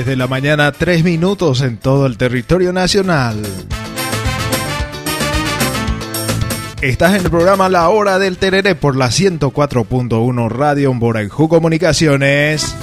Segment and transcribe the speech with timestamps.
[0.00, 3.42] 10 de la mañana, 3 minutos en todo el territorio nacional.
[6.80, 12.74] Estás en el programa La Hora del Tereré por la 104.1 Radio Boraijú Comunicaciones.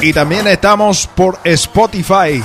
[0.00, 2.42] Y también estamos por Spotify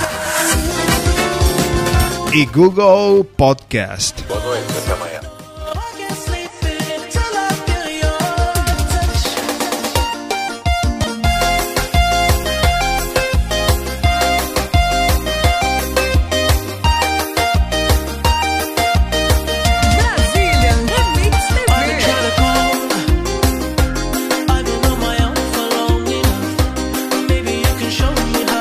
[2.32, 4.20] y Google Podcast.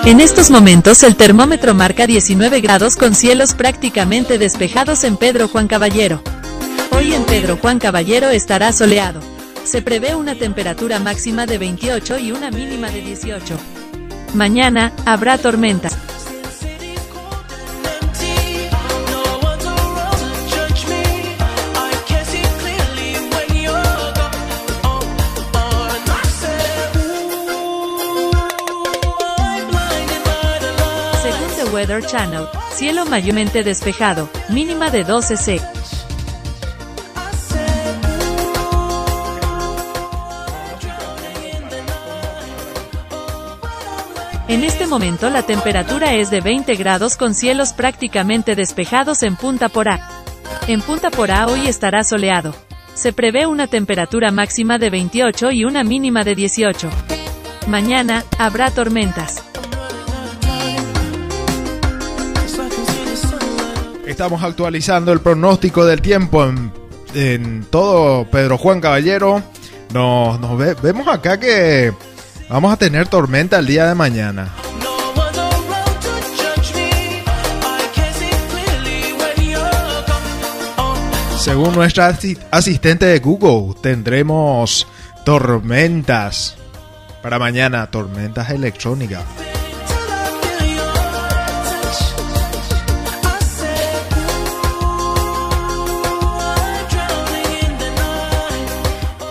[0.09, 5.69] En estos momentos el termómetro marca 19 grados con cielos prácticamente despejados en Pedro Juan
[5.69, 6.23] Caballero.
[6.97, 9.21] Hoy en Pedro Juan Caballero estará soleado.
[9.65, 13.59] Se prevé una temperatura máxima de 28 y una mínima de 18.
[14.33, 15.95] Mañana, habrá tormentas.
[32.07, 35.61] Channel, cielo mayormente despejado, mínima de 12 C.
[44.49, 49.69] En este momento la temperatura es de 20 grados con cielos prácticamente despejados en Punta
[49.69, 50.01] Porá.
[50.67, 52.55] En Punta Porá hoy estará soleado.
[52.95, 56.89] Se prevé una temperatura máxima de 28 y una mínima de 18.
[57.67, 59.45] Mañana, habrá tormentas.
[64.09, 66.51] Estamos actualizando el pronóstico del tiempo
[67.15, 69.43] en, todo Pedro Juan Caballero.
[69.93, 71.93] Nos, vemos acá que
[72.49, 74.55] vamos a tener tormenta el día de mañana.
[81.39, 82.17] Según nuestra
[82.51, 84.87] asistente de Google, tendremos
[85.27, 86.57] tormentas
[87.23, 89.48] para mañana, tormentas electrónicas.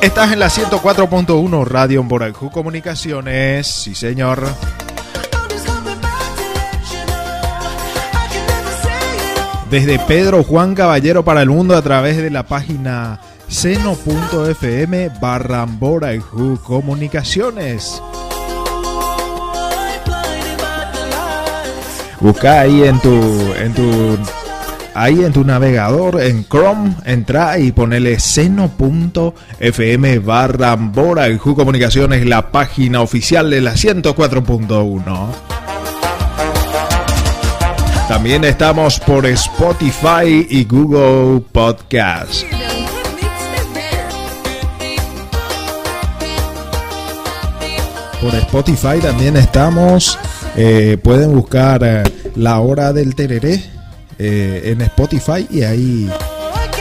[0.01, 3.65] Estás en la 104.1 Radio Boracú Comunicaciones.
[3.65, 4.47] Sí, señor.
[9.71, 16.59] Desde Pedro Juan Caballero para el mundo a través de la página seno.fm barra Boracú
[16.63, 18.01] Comunicaciones.
[22.19, 24.17] Busca ahí en tu, en tu
[24.97, 33.01] ahí en tu navegador, en Chrome, entra y ponele seno.fm barra Bora Comunicaciones, la página
[33.01, 35.27] oficial de la 104.1.
[38.07, 42.43] También estamos por Spotify y Google Podcast.
[48.21, 50.17] Por Spotify también estamos.
[50.55, 52.03] Eh, pueden buscar eh,
[52.35, 53.76] La Hora del Tereré
[54.19, 56.09] eh, en Spotify y ahí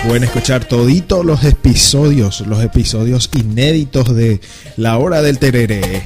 [0.07, 4.41] pueden escuchar toditos los episodios, los episodios inéditos de
[4.77, 6.03] La Hora del Tereré.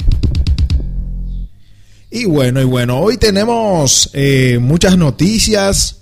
[2.10, 5.98] Y bueno, y bueno, hoy tenemos eh, muchas noticias,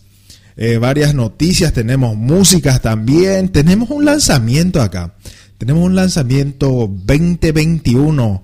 [0.57, 5.15] eh, varias noticias, tenemos músicas también, tenemos un lanzamiento acá,
[5.59, 8.43] tenemos un lanzamiento 2021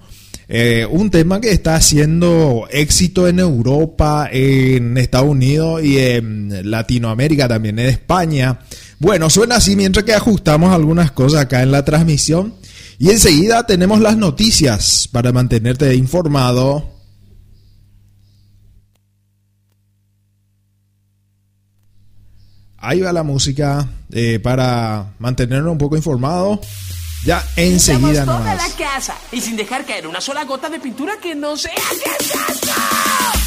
[0.49, 7.49] eh, un tema que está haciendo éxito en Europa, en Estados Unidos y en Latinoamérica
[7.49, 8.61] también, en España.
[8.99, 12.55] Bueno, suena así mientras que ajustamos algunas cosas acá en la transmisión.
[12.99, 16.91] Y enseguida tenemos las noticias para mantenerte informado.
[22.77, 26.61] Ahí va la música eh, para mantenernos un poco informado.
[27.25, 29.17] Ya enseguida toda la casa.
[29.33, 31.73] Y sin dejar caer una sola gota de pintura que no sea
[32.21, 33.44] Desde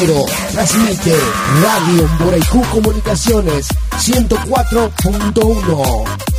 [0.00, 1.12] Transmite
[1.60, 3.68] Radio Boraycú Comunicaciones
[3.98, 6.29] 104.1.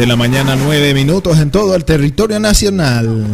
[0.00, 3.26] de la mañana, 9 minutos en todo el territorio nacional.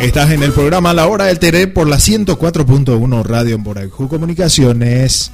[0.00, 5.30] Estás en el programa La Hora del Teré por la 104.1 Radio en Comunicaciones.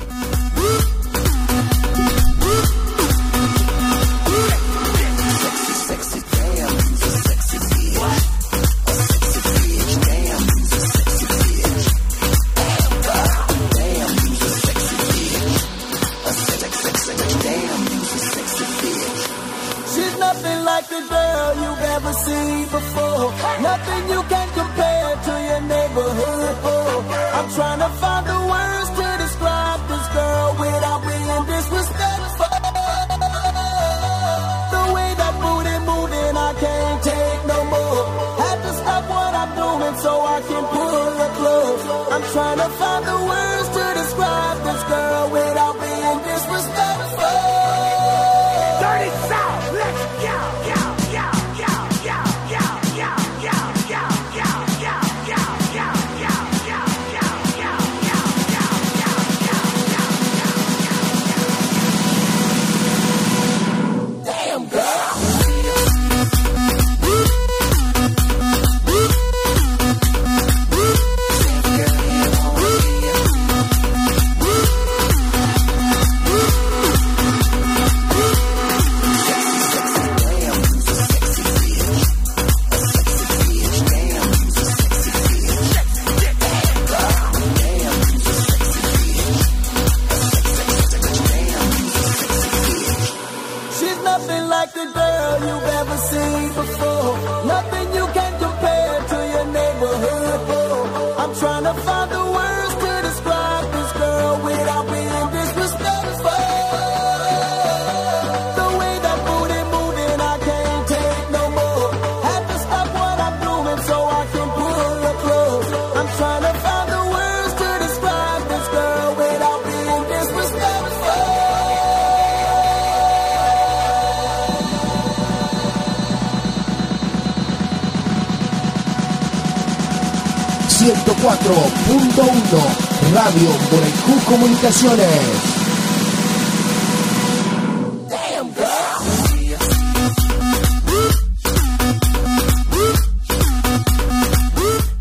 [134.63, 135.09] Comunicaciones.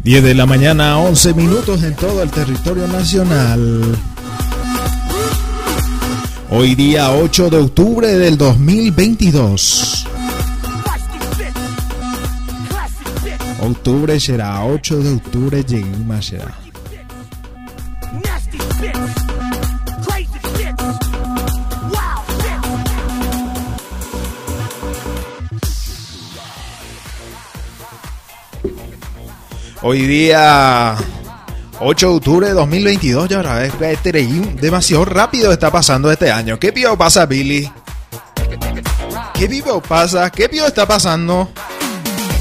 [0.04, 3.96] 10 de la mañana, 11 minutos en todo el territorio nacional.
[6.50, 10.08] Hoy día 8 de octubre del 2022.
[10.84, 11.54] Feisty bitch,
[12.68, 16.61] classic bitch, Octubre será 8 de octubre, llegué será.
[29.84, 30.96] Hoy día
[31.80, 33.66] 8 de octubre de 2022, ya ahora
[34.12, 36.60] reí- demasiado rápido está pasando este año.
[36.60, 37.72] ¿Qué pío pasa, Billy?
[39.34, 40.30] ¿Qué pío pasa?
[40.30, 41.50] ¿Qué pío está pasando?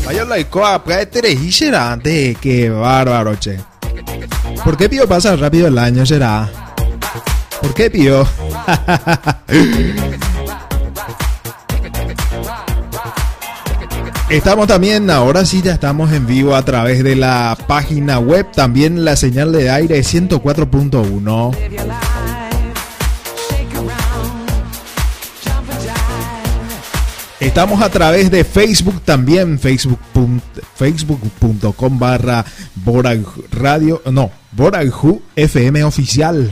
[0.04, 3.58] Vaya laico a este reí será de qué bárbaro, che.
[4.62, 6.48] ¿Por qué pío pasa rápido el año será?
[7.62, 8.26] ¿Por qué pío?
[14.30, 19.04] Estamos también, ahora sí ya estamos en vivo a través de la página web, también
[19.04, 21.56] la señal de aire 104.1.
[27.40, 32.44] Estamos a través de Facebook también, facebook.com barra
[32.76, 36.48] Borag Radio, no, Boraghu FM oficial.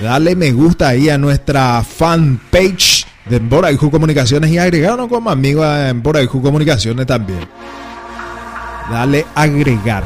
[0.00, 5.88] Dale me gusta ahí a nuestra fanpage de Emboraihu Comunicaciones y agregarnos como amigo a
[5.88, 7.40] Emboraihu Comunicaciones también.
[8.90, 10.04] Dale agregar.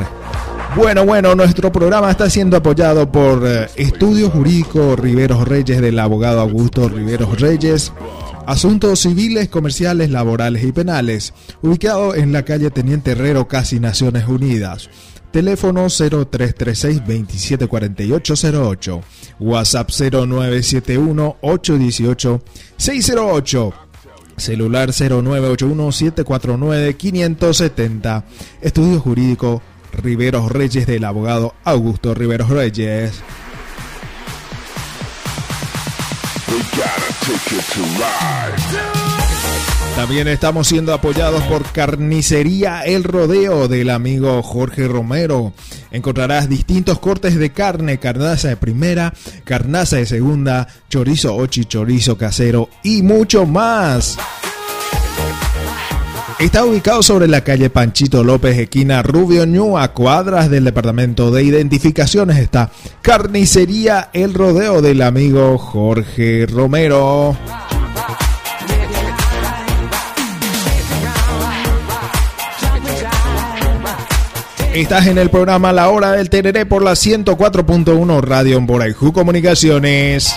[0.77, 6.41] Bueno, bueno, nuestro programa está siendo apoyado por eh, Estudio Jurídico Riveros Reyes del abogado
[6.41, 7.93] Augusto Riveros Reyes.
[8.47, 11.33] Asuntos civiles, comerciales, laborales y penales.
[11.63, 14.91] Ubicado en la calle Teniente Herrero, casi Naciones Unidas.
[15.35, 19.03] Teléfono 0336 274808.
[19.41, 22.41] WhatsApp 0971 818
[22.77, 23.75] 608.
[24.37, 28.25] Celular 0981 749 570.
[28.63, 29.61] Estudio Jurídico
[29.93, 33.21] Riveros Reyes del abogado Augusto Riveros Reyes.
[39.97, 45.53] También estamos siendo apoyados por Carnicería El Rodeo del amigo Jorge Romero.
[45.93, 52.69] Encontrarás distintos cortes de carne, carnaza de primera, carnaza de segunda, chorizo ochi, chorizo casero
[52.83, 54.19] y mucho más.
[56.41, 61.45] Está ubicado sobre la calle Panchito López, esquina Rubio Ñu, a cuadras del departamento de
[61.45, 62.39] identificaciones.
[62.39, 67.37] Está Carnicería El Rodeo del amigo Jorge Romero.
[74.75, 80.35] Estás en el programa La Hora del Tereré por la 104.1 Radio Emboraijú Comunicaciones.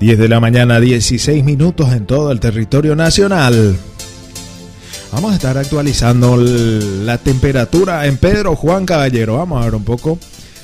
[0.08, 3.76] 10 de la mañana, 16 minutos en todo el territorio nacional.
[5.12, 9.36] Vamos a estar actualizando la temperatura en Pedro Juan Caballero.
[9.36, 10.18] Vamos a ver un poco.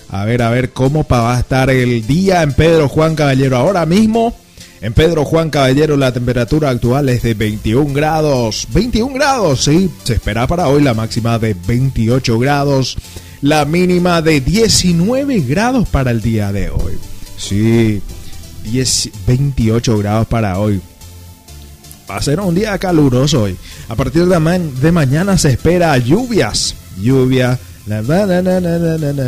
[0.08, 3.58] A ver, a ver cómo va a estar el día en Pedro Juan Caballero.
[3.58, 4.34] Ahora mismo,
[4.80, 8.66] en Pedro Juan Caballero, la temperatura actual es de 21 grados.
[8.72, 9.90] 21 grados, sí.
[10.04, 12.96] Se espera para hoy la máxima de 28 grados
[13.42, 16.94] la mínima de 19 grados para el día de hoy.
[17.36, 18.00] Sí,
[18.64, 20.80] 10, 28 grados para hoy.
[22.10, 23.56] Va a ser un día caluroso hoy.
[23.88, 26.74] A partir de, de mañana se espera lluvias.
[27.00, 27.58] Lluvia.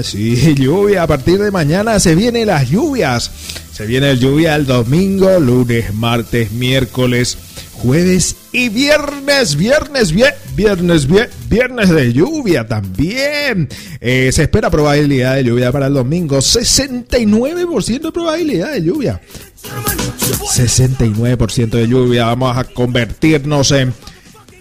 [0.03, 1.03] sí, lluvia.
[1.03, 3.31] A partir de mañana se vienen las lluvias.
[3.73, 7.37] Se viene el lluvia el domingo, lunes, martes, miércoles,
[7.83, 10.13] jueves y viernes, viernes,
[10.55, 11.07] viernes,
[11.49, 13.69] viernes de lluvia también.
[14.01, 19.21] Eh, se espera probabilidad de lluvia para el domingo, 69% de probabilidad de lluvia.
[20.57, 23.93] 69% de lluvia, vamos a convertirnos en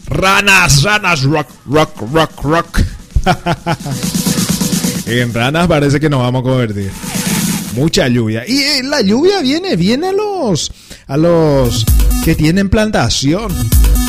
[0.07, 2.81] ranas, ranas, rock, rock, rock, rock.
[5.07, 6.91] en ranas parece que nos vamos a convertir.
[7.75, 8.43] Mucha lluvia.
[8.47, 10.71] Y eh, la lluvia viene, viene a los,
[11.07, 11.85] a los
[12.25, 13.53] que tienen plantación,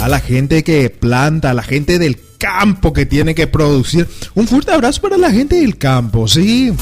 [0.00, 4.08] a la gente que planta, a la gente del campo que tiene que producir.
[4.34, 6.72] Un fuerte abrazo para la gente del campo, sí.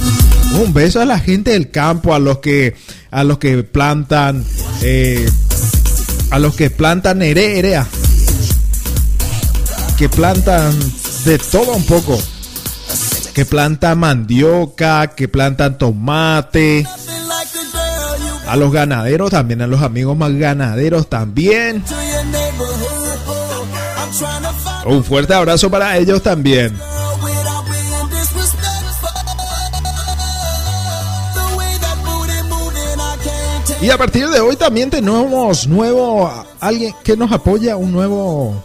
[0.63, 2.77] Un beso a la gente del campo, a los que,
[3.11, 4.45] a los que plantan,
[4.81, 5.29] eh,
[6.31, 7.85] a los que plantan herea,
[9.99, 10.73] que plantan
[11.25, 12.17] de todo un poco.
[13.35, 16.87] que plantan mandioca, que plantan tomate.
[18.47, 21.83] A los ganaderos también, a los amigos más ganaderos también.
[24.87, 26.79] Un fuerte abrazo para ellos también.
[33.81, 38.65] Y a partir de hoy también tenemos nuevo, alguien que nos apoya, un nuevo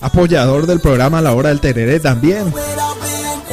[0.00, 2.52] apoyador del programa a la hora del tereré también.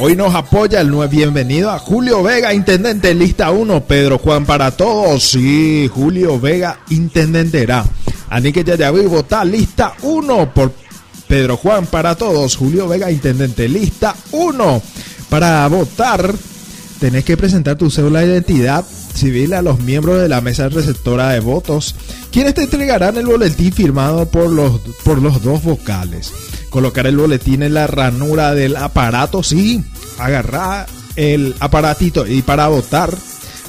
[0.02, 4.70] Hoy nos apoya el nuevo bienvenido a Julio Vega, intendente lista 1, Pedro Juan para
[4.70, 5.22] todos.
[5.22, 7.84] Sí, Julio Vega, intendente era.
[8.30, 10.72] Anique Yayaví, vota lista 1 por
[11.28, 12.56] Pedro Juan para todos.
[12.56, 14.82] Julio Vega, intendente lista 1.
[15.28, 16.34] Para votar,
[17.00, 21.30] tenés que presentar tu cédula de identidad civil a los miembros de la mesa receptora
[21.30, 21.94] de votos,
[22.30, 26.32] quienes te entregarán el boletín firmado por los, por los dos vocales.
[26.68, 29.82] Colocar el boletín en la ranura del aparato, sí,
[30.18, 33.12] agarrar el aparatito y para votar,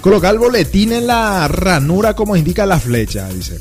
[0.01, 3.59] colocar el boletín en la ranura como indica la flecha, dice.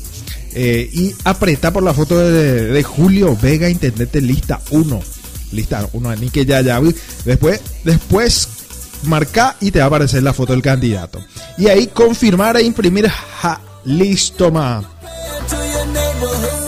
[0.53, 5.01] Eh, y aprieta por la foto de, Julio Vega, intendente lista 1.
[5.53, 6.45] Lista 1, ni que.
[6.45, 8.49] Después, después
[9.03, 11.19] marca y te va a aparecer la foto del candidato.
[11.57, 13.07] Y ahí confirmar e imprimir.
[13.09, 14.51] Ja, listo.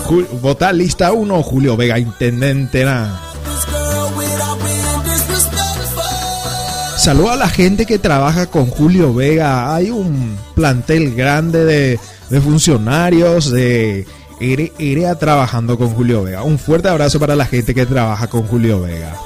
[0.06, 2.84] Ju- Vota lista 1, Julio Vega, intendente.
[2.86, 3.20] na.
[6.98, 9.75] Saludo a la gente que trabaja con Julio Vega.
[9.75, 12.00] Hay un plantel grande de,
[12.30, 14.06] de funcionarios de
[14.40, 16.44] ERE, EREA trabajando con Julio Vega.
[16.44, 19.18] Un fuerte abrazo para la gente que trabaja con Julio Vega.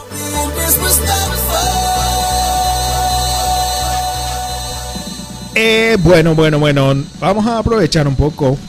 [5.60, 7.04] Eh, bueno, bueno, bueno.
[7.20, 8.60] Vamos a aprovechar un poco.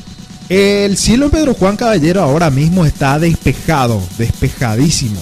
[0.49, 5.21] El cielo Pedro Juan Caballero ahora mismo está despejado, despejadísimo.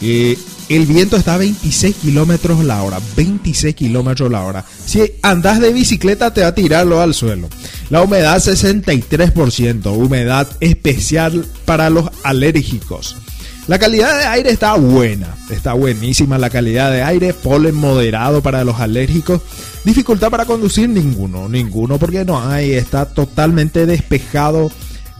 [0.00, 0.36] Eh,
[0.68, 4.64] el viento está a 26 kilómetros la hora, 26 kilómetros la hora.
[4.84, 7.48] Si andas de bicicleta te va a tirarlo al suelo.
[7.88, 13.21] La humedad 63%, humedad especial para los alérgicos.
[13.68, 18.64] La calidad de aire está buena, está buenísima la calidad de aire, polen moderado para
[18.64, 19.40] los alérgicos,
[19.84, 24.70] dificultad para conducir ninguno, ninguno porque no hay, está totalmente despejado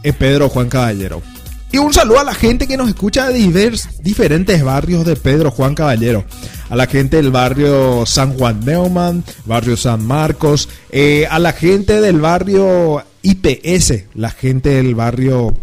[0.02, 1.22] en Pedro Juan Caballero.
[1.70, 5.50] Y un saludo a la gente que nos escucha de divers- diferentes barrios de Pedro
[5.50, 6.24] Juan Caballero.
[6.68, 12.00] A la gente del barrio San Juan Neumann, barrio San Marcos, eh, a la gente
[12.02, 15.54] del barrio IPS, la gente del barrio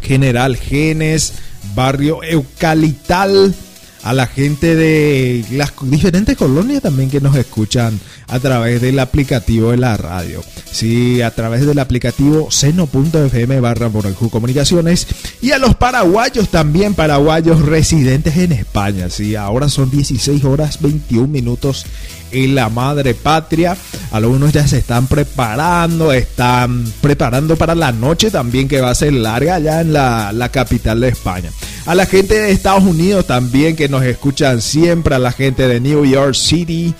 [0.00, 1.34] General Genes,
[1.74, 3.54] barrio Eucalital,
[4.02, 7.98] a la gente de las diferentes colonias también que nos escuchan
[8.28, 10.42] a través del aplicativo de la radio.
[10.70, 13.90] Sí, a través del aplicativo seno.fm barra
[14.30, 15.06] Comunicaciones
[15.40, 19.08] y a los paraguayos también, paraguayos residentes en España.
[19.10, 21.86] Sí, ahora son 16 horas 21 minutos
[22.30, 23.76] en la madre patria.
[24.10, 29.12] Algunos ya se están preparando, están preparando para la noche también que va a ser
[29.14, 31.50] larga allá en la, la capital de España.
[31.86, 35.80] A la gente de Estados Unidos también que nos escuchan siempre, a la gente de
[35.80, 36.94] New York City.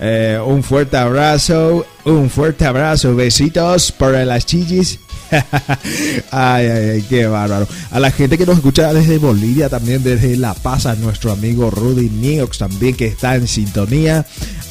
[0.00, 4.98] Eh, un fuerte abrazo, un fuerte abrazo, besitos para las chichis.
[6.30, 7.68] ay, ay, ay, qué bárbaro.
[7.90, 11.70] A la gente que nos escucha desde Bolivia, también desde La Paz, a nuestro amigo
[11.70, 14.26] Rudy Niox también que está en sintonía.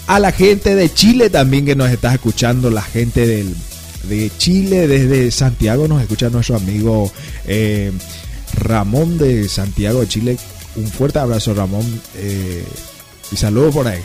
[0.08, 3.56] A la gente de Chile también que nos está escuchando, la gente del,
[4.10, 7.12] de Chile, desde Santiago nos escucha nuestro amigo
[7.46, 7.92] eh,
[8.56, 10.38] Ramón de Santiago de Chile.
[10.76, 12.63] Un fuerte abrazo Ramón eh,
[13.32, 14.02] y saludos por ahí.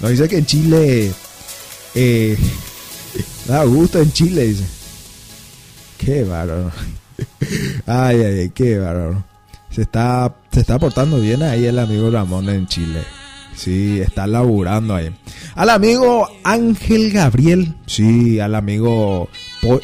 [0.00, 1.12] Nos dice que en Chile
[1.94, 2.36] eh,
[3.46, 4.64] da gusto en Chile, dice.
[5.98, 6.70] Qué bárbaro.
[7.86, 9.24] Ay, ay, ay, qué bárbaro.
[9.70, 13.02] Se está, se está portando bien ahí el amigo Ramón en Chile.
[13.56, 15.12] Sí, está laburando ahí.
[15.56, 17.74] Al amigo Ángel Gabriel.
[17.86, 19.28] Sí, al amigo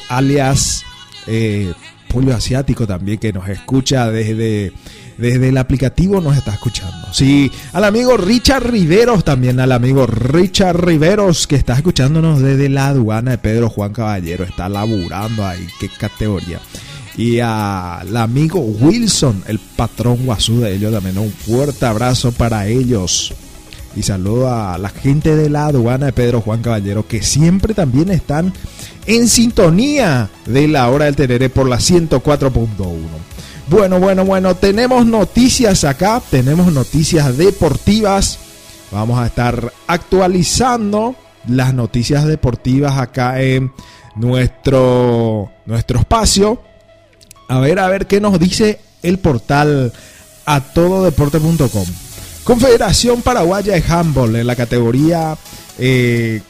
[0.08, 0.84] alias
[1.26, 1.72] eh,
[2.08, 4.72] Pollo Asiático también que nos escucha desde,
[5.18, 7.12] desde el aplicativo nos está escuchando.
[7.12, 12.88] Sí, al amigo Richard Riveros también, al amigo Richard Riveros que está escuchándonos desde la
[12.88, 14.44] aduana de Pedro Juan Caballero.
[14.44, 16.60] Está laburando ahí, qué categoría.
[17.16, 21.18] Y al amigo Wilson, el patrón guasú de ellos también.
[21.18, 23.32] Un fuerte abrazo para ellos.
[23.96, 28.10] Y saludo a la gente de la aduana de Pedro Juan Caballero que siempre también
[28.10, 28.52] están
[29.06, 32.64] en sintonía de la hora del tereré por la 104.1.
[33.66, 38.38] Bueno, bueno, bueno, tenemos noticias acá, tenemos noticias deportivas.
[38.90, 41.16] Vamos a estar actualizando
[41.48, 43.72] las noticias deportivas acá en
[44.16, 46.60] nuestro, nuestro espacio.
[47.48, 49.92] A ver, a ver qué nos dice el portal
[50.44, 51.86] a tododeporte.com.
[52.44, 55.36] Confederación Paraguaya de Handball en la categoría
[55.78, 56.42] eh,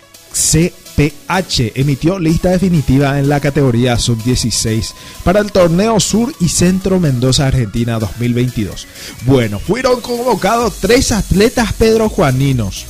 [0.94, 4.92] CPH emitió lista definitiva en la categoría sub-16
[5.24, 8.86] para el torneo Sur y Centro Mendoza Argentina 2022.
[9.22, 12.86] Bueno, fueron convocados tres atletas Pedro Juaninos.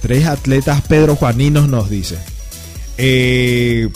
[0.00, 2.18] Tres atletas Pedro Juaninos nos dice.
[2.98, 3.88] Eh,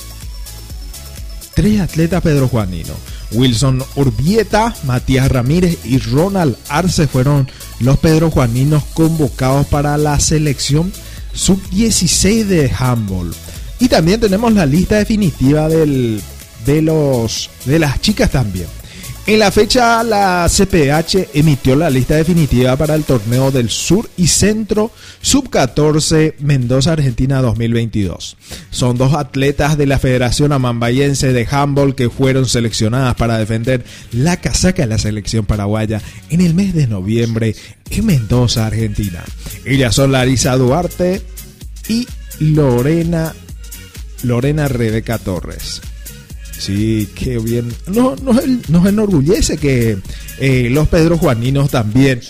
[1.54, 2.94] tres atletas Pedro Juanino.
[3.32, 7.48] Wilson Urbieta, Matías Ramírez y Ronald Arce fueron
[7.78, 10.92] los Pedro Juaninos convocados para la selección
[11.32, 13.34] sub-16 de handball.
[13.78, 18.66] Y también tenemos la lista definitiva de, los, de las chicas también.
[19.30, 24.26] En la fecha, la CPH emitió la lista definitiva para el torneo del Sur y
[24.26, 24.90] Centro
[25.22, 28.36] Sub-14 Mendoza Argentina 2022.
[28.72, 34.38] Son dos atletas de la Federación Amambayense de Handball que fueron seleccionadas para defender la
[34.38, 37.54] casaca de la selección paraguaya en el mes de noviembre
[37.88, 39.22] en Mendoza, Argentina.
[39.64, 41.22] Ellas son Larisa Duarte
[41.86, 42.08] y
[42.40, 43.32] Lorena,
[44.24, 45.82] Lorena Rebeca Torres.
[46.60, 47.72] Sí, qué bien.
[47.86, 49.96] No, nos, nos enorgullece que
[50.38, 52.20] eh, los Pedro Juaninos también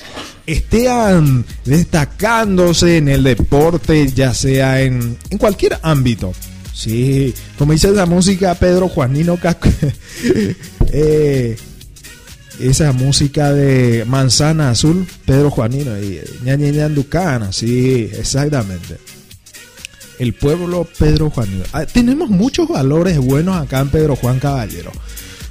[0.47, 6.33] estén destacándose en el deporte, ya sea en, en cualquier ámbito.
[6.73, 9.37] Sí, como dice la música Pedro Juanino
[10.93, 11.57] eh,
[12.61, 18.97] esa música de Manzana Azul, Pedro Juanino y Ñaña Ñanducana, sí, exactamente
[20.21, 21.49] el pueblo Pedro Juan.
[21.73, 24.93] Ah, tenemos muchos valores buenos acá en Pedro Juan Caballero.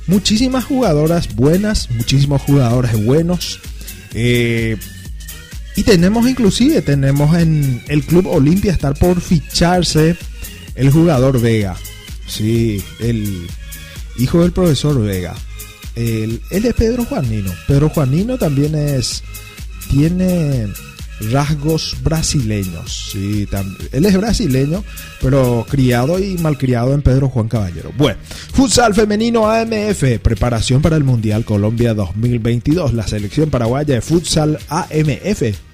[0.06, 3.60] Muchísimas jugadoras buenas, muchísimos jugadores buenos.
[4.14, 4.78] eh,
[5.76, 10.16] y tenemos inclusive, tenemos en el Club Olimpia estar por ficharse
[10.76, 11.76] el jugador Vega.
[12.28, 13.48] Sí, el
[14.20, 15.36] hijo del profesor Vega.
[15.96, 17.52] Él es Pedro Juanino.
[17.68, 19.24] Pedro Juanino también es...
[19.90, 20.68] Tiene
[21.32, 23.12] rasgos brasileños.
[23.12, 23.48] Sí,
[23.92, 24.84] él es brasileño,
[25.22, 27.92] pero criado y malcriado en Pedro Juan Caballero.
[27.98, 28.20] Bueno,
[28.54, 32.94] futsal femenino AMF, preparación para el Mundial Colombia 2022.
[32.94, 35.69] La selección paraguaya de futsal AMF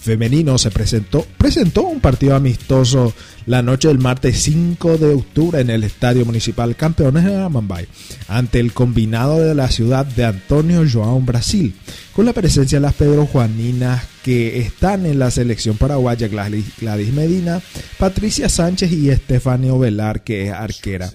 [0.00, 3.12] femenino se presentó, presentó un partido amistoso
[3.46, 7.88] la noche del martes 5 de octubre en el Estadio Municipal Campeones de Amambay
[8.28, 11.74] ante el combinado de la ciudad de Antonio João Brasil
[12.14, 17.60] con la presencia de las Pedro Juaninas que están en la selección paraguaya Gladys, Medina,
[17.98, 21.10] Patricia Sánchez y Estefanio Velar que es arquera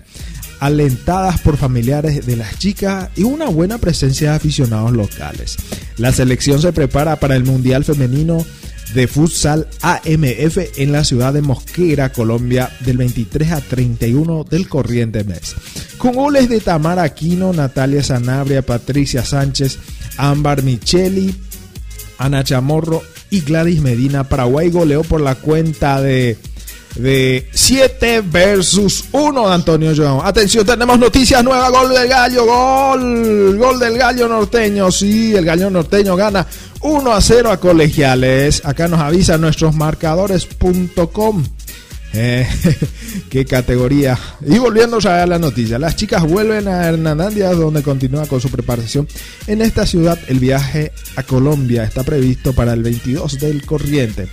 [0.60, 5.58] alentadas por familiares de las chicas y una buena presencia de aficionados locales.
[5.98, 8.46] La selección se prepara para el Mundial Femenino
[8.94, 15.24] de Futsal AMF en la ciudad de Mosquera, Colombia, del 23 a 31 del corriente
[15.24, 15.56] mes.
[15.98, 19.80] Con goles de Tamara Aquino, Natalia Sanabria, Patricia Sánchez,
[20.18, 21.34] Ámbar Micheli,
[22.18, 24.30] Ana Chamorro y Gladys Medina.
[24.30, 26.38] Paraguay goleó por la cuenta de
[26.96, 30.22] de 7 versus 1 de Antonio João.
[30.24, 31.72] Atención, tenemos noticias nuevas.
[31.72, 33.58] Gol del gallo, gol.
[33.58, 34.92] Gol del gallo norteño.
[34.92, 36.46] Sí, el gallo norteño gana
[36.82, 38.62] 1 a 0 a colegiales.
[38.66, 41.44] Acá nos avisa nuestros marcadores.com.
[42.16, 42.48] Eh,
[43.30, 44.18] qué categoría.
[44.46, 49.08] Y volviendo a la noticia, las chicas vuelven a Hernandandia donde continúa con su preparación.
[49.48, 54.28] En esta ciudad el viaje a Colombia está previsto para el 22 del corriente.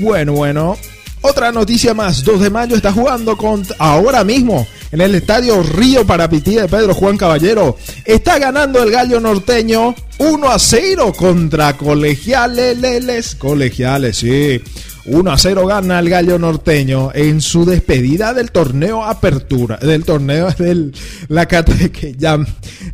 [0.00, 0.76] Bueno, bueno.
[1.22, 6.04] Otra noticia más, 2 de mayo está jugando con ahora mismo en el estadio Río
[6.04, 7.76] Parapití de Pedro Juan Caballero.
[8.04, 14.60] Está ganando el gallo norteño 1 a 0 contra colegiales, colegiales, sí.
[15.04, 20.50] 1 a 0 gana el gallo norteño en su despedida del torneo apertura, del torneo
[20.58, 20.92] del
[21.28, 22.38] la que ya,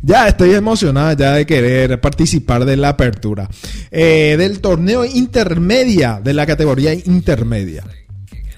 [0.03, 3.49] ya estoy emocionada ya de querer participar de la apertura.
[3.89, 7.83] Eh, del torneo intermedia, de la categoría intermedia.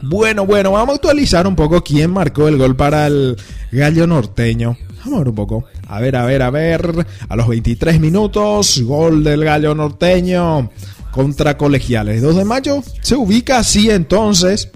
[0.04, 3.38] Bueno, bueno, vamos a actualizar un poco quién marcó el gol para el
[3.72, 4.78] gallo norteño.
[5.00, 5.66] Vamos a ver un poco.
[5.88, 7.06] A ver, a ver, a ver.
[7.30, 10.70] A los 23 minutos, gol del gallo norteño
[11.12, 12.22] contra colegiales.
[12.22, 14.70] 2 de mayo se ubica así entonces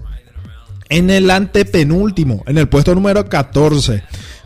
[0.89, 4.03] en el antepenúltimo, en el puesto número 14,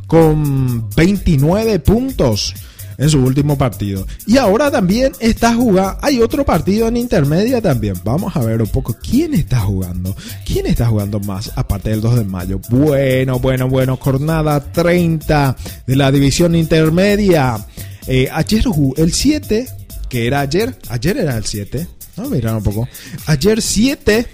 [0.07, 2.53] con 29 puntos
[2.99, 4.05] en su último partido.
[4.27, 7.95] Y ahora también está jugando, hay otro partido en intermedia también.
[8.03, 10.15] Vamos a ver un poco quién está jugando.
[10.45, 12.59] ¿Quién está jugando más aparte del 2 de mayo?
[12.69, 15.55] Bueno, bueno, bueno, jornada 30
[15.87, 17.65] de la división intermedia.
[18.05, 19.65] Eh, ayer jugó el 7,
[20.09, 21.87] que era ayer, ayer era el 7.
[22.17, 22.87] No, mirar un poco.
[23.27, 24.27] Ayer 7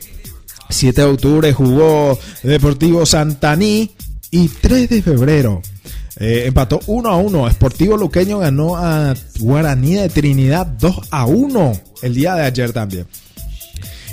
[0.69, 3.91] 7 de octubre jugó Deportivo Santaní
[4.32, 5.62] y 3 de febrero
[6.17, 7.51] eh, empató 1 a 1.
[7.51, 11.82] Sportivo Luqueño ganó a Guaraní de Trinidad 2 a 1.
[12.01, 13.06] el día de ayer también.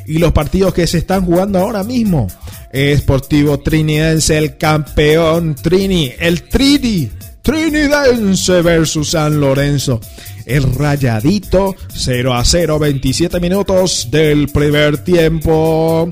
[0.06, 2.28] Y los partidos que se están jugando ahora mismo.
[2.72, 7.10] Sportivo Trinidense, el campeón Trini, el Trini,
[7.42, 10.00] Trinidense versus San Lorenzo.
[10.46, 16.08] El rayadito 0 a 0, 27 minutos del primer tiempo.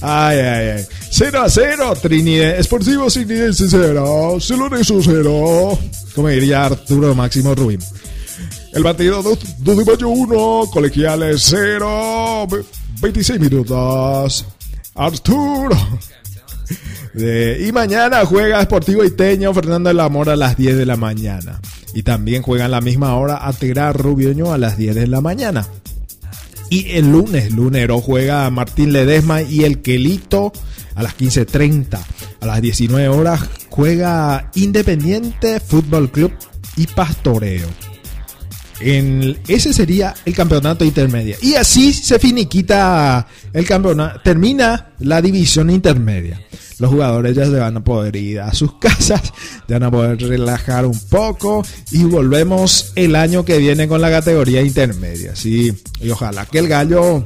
[0.00, 0.86] Ay, ay, ay.
[1.18, 2.62] 0 a 0, Trinidad.
[2.62, 4.36] Sportivo Trinidense 0.
[4.38, 5.78] San Lorenzo 0.
[6.14, 7.80] Como diría Arturo Máximo Rubín.
[8.74, 12.46] El partido 2 de mayo 1, colegiales 0,
[13.00, 14.44] 26 minutos.
[14.94, 15.76] Arturo.
[17.14, 21.60] De- y mañana juega Sportivo Iteño Fernando del Amor a las 10 de la mañana.
[21.94, 25.66] Y también juega a la misma hora Atera Rubioño a las 10 de la mañana.
[26.68, 30.52] Y el lunes, lunero, juega Martín Ledesma y el Quelito
[30.96, 31.98] a las 15.30.
[32.40, 36.32] A las 19 horas juega Independiente Fútbol Club
[36.76, 37.68] y Pastoreo.
[38.80, 41.36] En, ese sería el campeonato intermedio.
[41.40, 44.20] Y así se finiquita el campeonato.
[44.22, 46.42] Termina la división intermedia.
[46.78, 49.22] Los jugadores ya se van a poder ir a sus casas,
[49.66, 54.10] ya van a poder relajar un poco y volvemos el año que viene con la
[54.10, 55.34] categoría intermedia.
[55.34, 57.24] Sí, y ojalá que el gallo,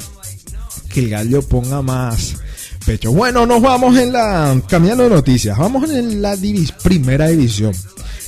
[0.89, 2.37] que el gallo ponga más
[2.85, 3.13] pecho.
[3.13, 5.57] Bueno, nos vamos en la cambiando de noticias.
[5.57, 6.37] Vamos en la
[6.83, 7.73] primera división.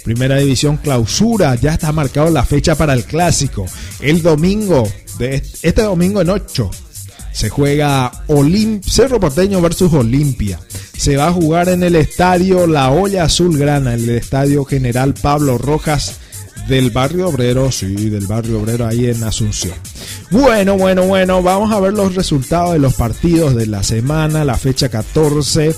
[0.05, 3.67] Primera división clausura, ya está marcado la fecha para el clásico.
[4.01, 4.89] El domingo,
[5.19, 6.71] este, domingo en 8,
[7.33, 8.11] se juega
[8.85, 10.59] Cerro Porteño versus Olimpia.
[10.97, 16.19] Se va a jugar en el estadio La Olla Azulgrana, el estadio General Pablo Rojas
[16.69, 19.75] del barrio obrero, sí, del barrio obrero ahí en Asunción.
[20.31, 24.57] Bueno, bueno, bueno, vamos a ver los resultados de los partidos de la semana, la
[24.57, 25.75] fecha 14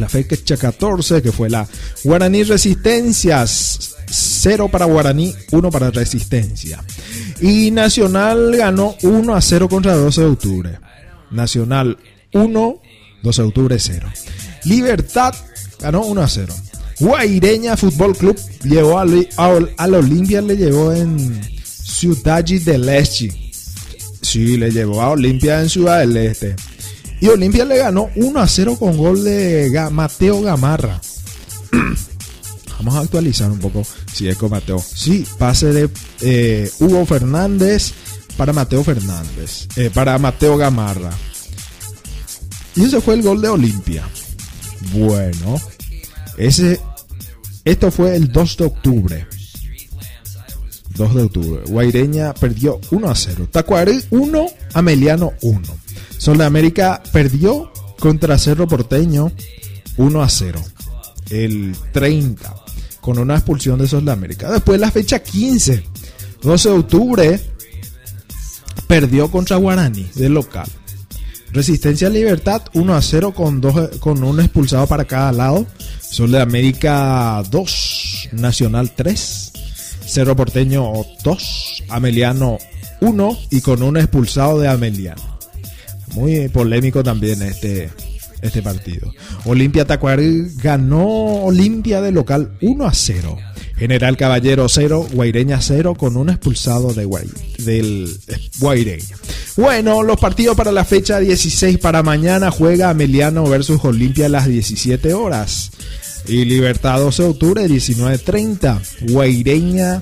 [0.00, 1.68] la fecha 14, que fue la
[2.02, 6.82] Guaraní Resistencias, 0 para Guaraní, 1 para Resistencia.
[7.40, 10.78] Y Nacional ganó 1 a 0 contra 12 de octubre.
[11.30, 11.98] Nacional
[12.32, 12.82] 1,
[13.22, 14.08] 12 de octubre 0.
[14.64, 15.34] Libertad
[15.78, 16.54] ganó 1 a 0.
[17.00, 23.50] Guaireña Fútbol Club llevó al, al, al Olimpia, le llevó en Ciudad del Este.
[24.22, 26.54] Sí, le llevó a Olimpia en Ciudad del Este.
[27.20, 31.00] Y Olimpia le ganó 1 a 0 con gol de Mateo Gamarra.
[32.78, 34.82] Vamos a actualizar un poco si es con Mateo.
[34.82, 35.90] Sí, pase de
[36.22, 37.92] eh, Hugo Fernández
[38.38, 39.68] para Mateo Fernández.
[39.76, 41.10] eh, para Mateo Gamarra.
[42.76, 44.08] Y ese fue el gol de Olimpia.
[44.94, 45.60] Bueno,
[46.38, 46.80] ese,
[47.64, 49.26] esto fue el 2 de octubre.
[50.96, 51.62] 2 de octubre.
[51.66, 53.48] Guaireña perdió 1 a 0.
[53.50, 55.60] Tacuarí 1, Ameliano 1.
[56.18, 59.32] Sol de América perdió contra Cerro Porteño
[59.96, 60.60] 1 a 0.
[61.30, 62.54] El 30.
[63.00, 64.50] Con una expulsión de Sol de América.
[64.50, 65.84] Después la fecha 15.
[66.42, 67.40] 12 de octubre.
[68.86, 70.68] Perdió contra Guarani del local.
[71.52, 75.66] Resistencia Libertad 1 a 0 con, dos, con un expulsado para cada lado.
[76.00, 78.28] Sol de América 2.
[78.32, 79.52] Nacional 3.
[80.06, 80.92] Cerro Porteño
[81.24, 81.84] 2.
[81.88, 82.58] Ameliano
[83.00, 83.38] 1.
[83.50, 85.38] Y con un expulsado de Ameliano.
[86.14, 87.90] Muy polémico también este,
[88.42, 89.12] este partido.
[89.44, 91.06] Olimpia Tacuarí ganó
[91.44, 93.36] Olimpia de local 1 a 0.
[93.80, 99.16] General Caballero 0, Guaireña 0 con un expulsado de Guay, del eh, Guaireña.
[99.56, 104.46] Bueno, los partidos para la fecha 16 para mañana juega Ameliano versus Olimpia a las
[104.46, 105.70] 17 horas.
[106.26, 109.12] Y Libertad 12 de octubre 19.30.
[109.12, 109.98] Guaireña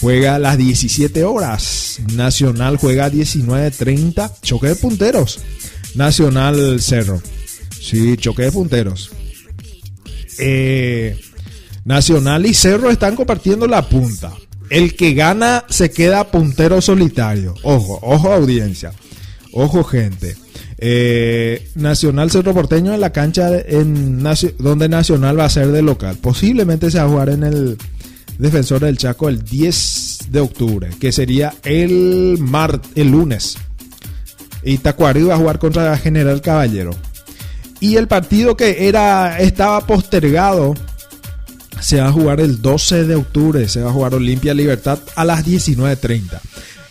[0.00, 2.00] juega a las 17 horas.
[2.12, 4.40] Nacional juega a 19.30.
[4.42, 5.38] Choque de punteros.
[5.94, 7.22] Nacional Cerro.
[7.80, 9.12] Sí, choque de punteros.
[10.38, 11.16] Eh,
[11.86, 14.32] Nacional y Cerro están compartiendo la punta.
[14.70, 17.54] El que gana se queda puntero solitario.
[17.62, 18.92] Ojo, ojo audiencia.
[19.52, 20.36] Ojo gente.
[20.78, 24.20] Eh, Nacional Cerro Porteño en la cancha en,
[24.58, 26.18] donde Nacional va a ser de local.
[26.20, 27.78] Posiblemente se va a jugar en el
[28.36, 33.58] Defensor del Chaco el 10 de octubre, que sería el, mar, el lunes.
[34.64, 36.90] Y Tacuarí va a jugar contra General Caballero.
[37.78, 40.74] Y el partido que era estaba postergado
[41.80, 45.24] se va a jugar el 12 de octubre, se va a jugar Olimpia Libertad a
[45.24, 46.40] las 19.30.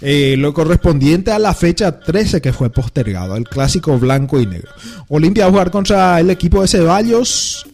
[0.02, 4.72] Eh, lo correspondiente a la fecha 13 que fue postergado, el clásico blanco y negro.
[5.08, 7.66] Olimpia va a jugar contra el equipo de Ceballos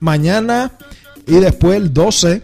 [0.00, 0.72] mañana
[1.26, 2.42] y después el 12,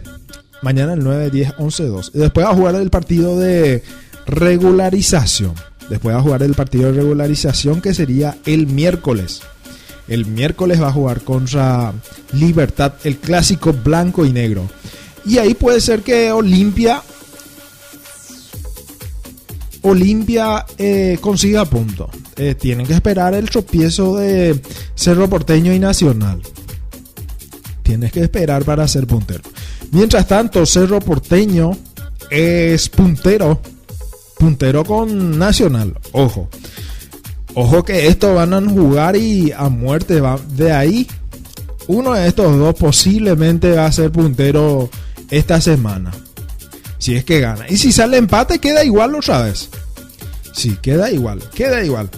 [0.61, 2.11] mañana el 9, 10, 11, 12.
[2.15, 3.83] Y después va a jugar el partido de
[4.25, 5.53] regularización.
[5.89, 9.41] Después va a jugar el partido de regularización que sería el miércoles.
[10.11, 11.93] El miércoles va a jugar contra
[12.33, 14.69] Libertad, el clásico blanco y negro.
[15.25, 17.01] Y ahí puede ser que Olimpia
[19.83, 22.09] Olimpia eh, consiga punto.
[22.35, 24.61] Eh, tienen que esperar el tropiezo de
[24.95, 26.41] Cerro Porteño y Nacional.
[27.81, 29.43] Tienes que esperar para ser puntero.
[29.91, 31.71] Mientras tanto, Cerro Porteño
[32.29, 33.61] es puntero.
[34.37, 35.97] Puntero con Nacional.
[36.11, 36.49] Ojo.
[37.53, 40.39] Ojo que estos van a jugar y a muerte va.
[40.55, 41.07] De ahí,
[41.87, 44.89] uno de estos dos posiblemente va a ser puntero
[45.29, 46.11] esta semana.
[46.97, 47.65] Si es que gana.
[47.67, 49.69] Y si sale empate, queda igual otra vez.
[50.53, 52.09] Sí, queda igual, queda igual.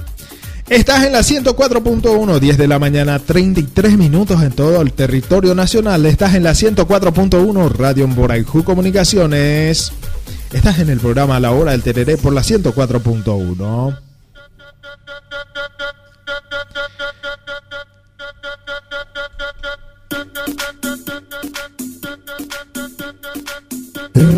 [0.70, 6.06] Estás en la 104.1, 10 de la mañana, 33 minutos en todo el territorio nacional.
[6.06, 9.92] Estás en la 104.1, Radio Emboraiju Comunicaciones.
[10.52, 14.03] Estás en el programa La Hora del Tereré por la 104.1.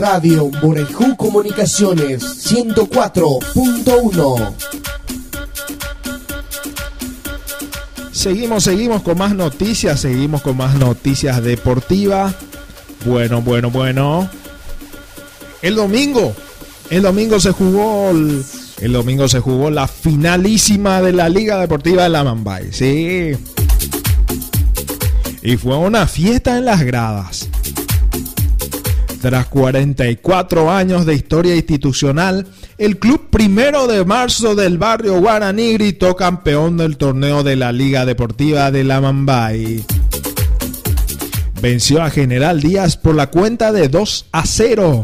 [0.06, 4.54] Radio Morejú Comunicaciones 104.1.
[8.12, 12.36] Seguimos, seguimos con más noticias, seguimos con más noticias deportivas.
[13.06, 14.30] Bueno, bueno, bueno.
[15.62, 16.36] El domingo,
[16.90, 18.44] el domingo se jugó, el,
[18.82, 23.32] el domingo se jugó la finalísima de la Liga Deportiva de la Mambay, sí.
[25.42, 27.50] Y fue una fiesta en las gradas.
[29.22, 32.46] Tras 44 años de historia institucional,
[32.78, 38.06] el club primero de marzo del barrio Guaraní gritó campeón del torneo de la Liga
[38.06, 39.84] Deportiva de la Mambay.
[41.62, 45.04] Venció a General Díaz por la cuenta de 2 a 0.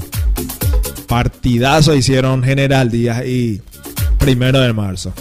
[1.12, 3.62] Partidazo hicieron General Díaz y
[4.18, 5.12] primero de marzo.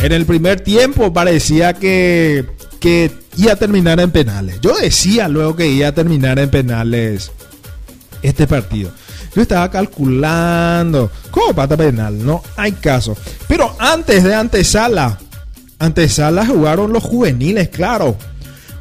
[0.00, 2.46] En el primer tiempo parecía que,
[2.78, 4.60] que iba a terminar en penales.
[4.60, 7.32] Yo decía luego que iba a terminar en penales
[8.22, 8.92] este partido.
[9.34, 12.24] Yo estaba calculando, ¿cómo pata penal?
[12.24, 13.16] No hay caso.
[13.48, 15.18] Pero antes de antesala,
[15.80, 18.16] antesala jugaron los juveniles, claro.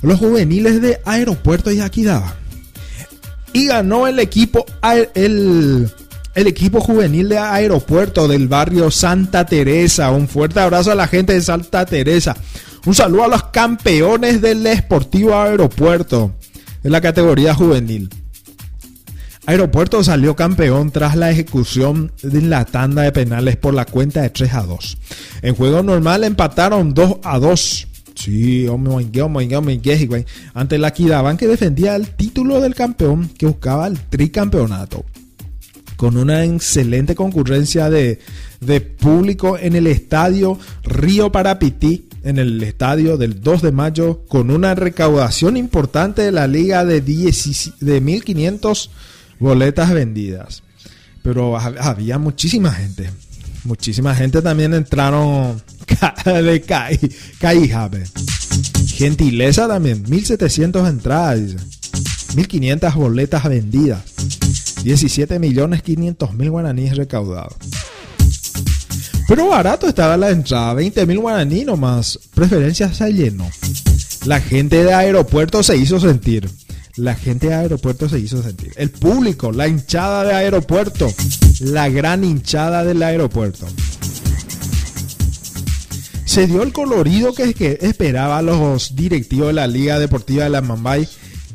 [0.04, 2.36] Los juveniles de Aeropuerto y Aquidaba.
[3.54, 4.68] Y ganó el equipo,
[5.16, 5.90] el,
[6.38, 10.12] el equipo juvenil de Aeropuerto del barrio Santa Teresa.
[10.12, 12.38] Un fuerte abrazo a la gente de Santa Teresa.
[12.86, 16.36] Un saludo a los campeones del Esportivo Aeropuerto
[16.84, 18.08] en la categoría juvenil.
[19.48, 24.30] Aeropuerto salió campeón tras la ejecución de la tanda de penales por la cuenta de
[24.30, 24.98] 3 a 2.
[25.42, 27.88] En juego normal empataron 2 a 2.
[28.14, 28.68] Sí,
[30.54, 35.04] ante la Kidaban que defendía el título del campeón que buscaba el tricampeonato.
[35.98, 38.20] Con una excelente concurrencia de,
[38.62, 44.52] de público en el estadio Río Parapití, en el estadio del 2 de mayo, con
[44.52, 48.92] una recaudación importante de la liga de, 10, de 1500
[49.40, 50.64] boletas vendidas.
[51.24, 53.10] Pero había muchísima gente.
[53.64, 55.62] Muchísima gente también entraron
[56.26, 56.62] de
[57.40, 58.04] Caijave.
[58.88, 60.04] Gentileza también.
[60.08, 61.58] 1700 entradas, dice.
[62.36, 64.04] 1500 boletas vendidas.
[64.84, 67.56] 17 millones 500 mil guaraníes recaudados.
[69.28, 70.74] Pero barato estaba la entrada.
[70.74, 72.20] 20 mil guaraníes nomás.
[72.34, 73.50] Preferencias se llenó.
[74.26, 76.50] La gente de aeropuerto se hizo sentir
[76.98, 78.74] la gente de aeropuerto se hizo sentir.
[78.76, 81.14] El público, la hinchada de aeropuerto,
[81.60, 83.68] la gran hinchada del aeropuerto.
[86.26, 90.62] Se dio el colorido que, que esperaba los directivos de la Liga Deportiva de la
[90.62, 91.08] Mambay.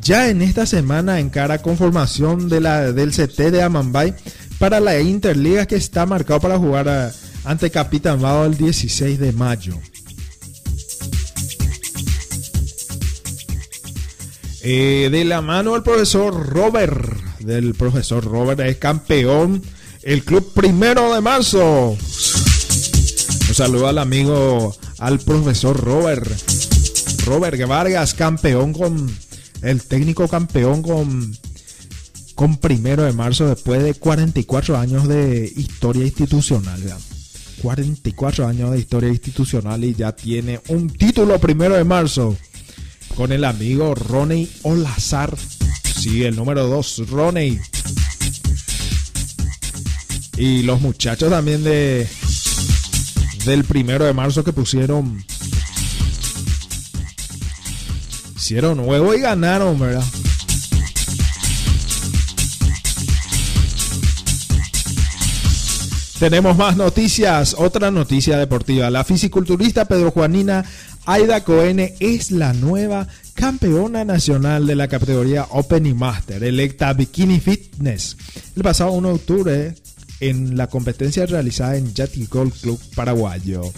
[0.02, 4.14] Ya en esta semana en cara conformación de la, del CT de Amambay
[4.58, 7.12] para la Interliga que está marcado para jugar a,
[7.44, 9.78] ante Capitán Vado el 16 de mayo.
[14.64, 19.62] Eh, de la mano del profesor Robert, del profesor Robert es campeón
[20.02, 21.90] el club primero de marzo.
[21.90, 26.28] Un saludo al amigo, al profesor Robert.
[27.24, 29.08] Robert Vargas, campeón con
[29.62, 31.36] el técnico campeón con,
[32.34, 36.80] con primero de marzo después de 44 años de historia institucional.
[37.62, 42.36] 44 años de historia institucional y ya tiene un título primero de marzo
[43.16, 45.36] con el amigo Ronnie Olazar.
[45.96, 47.60] Sí, el número 2, Ronnie.
[50.36, 52.08] Y los muchachos también de
[53.44, 55.24] del primero de marzo que pusieron
[58.52, 60.04] hicieron huevo y ganaron, ¿verdad?
[66.18, 68.90] Tenemos más noticias, otra noticia deportiva.
[68.90, 70.66] La fisiculturista Pedro Juanina
[71.06, 77.40] Aida Cohen es la nueva campeona nacional de la categoría Open y Master, electa Bikini
[77.40, 78.18] Fitness,
[78.54, 79.74] el pasado 1 de octubre
[80.20, 83.72] en la competencia realizada en Yati Golf Club paraguayo.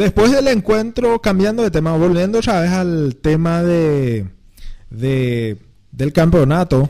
[0.00, 4.24] Después del encuentro, cambiando de tema, volviendo otra vez al tema de,
[4.88, 5.58] de-
[5.92, 6.88] del campeonato,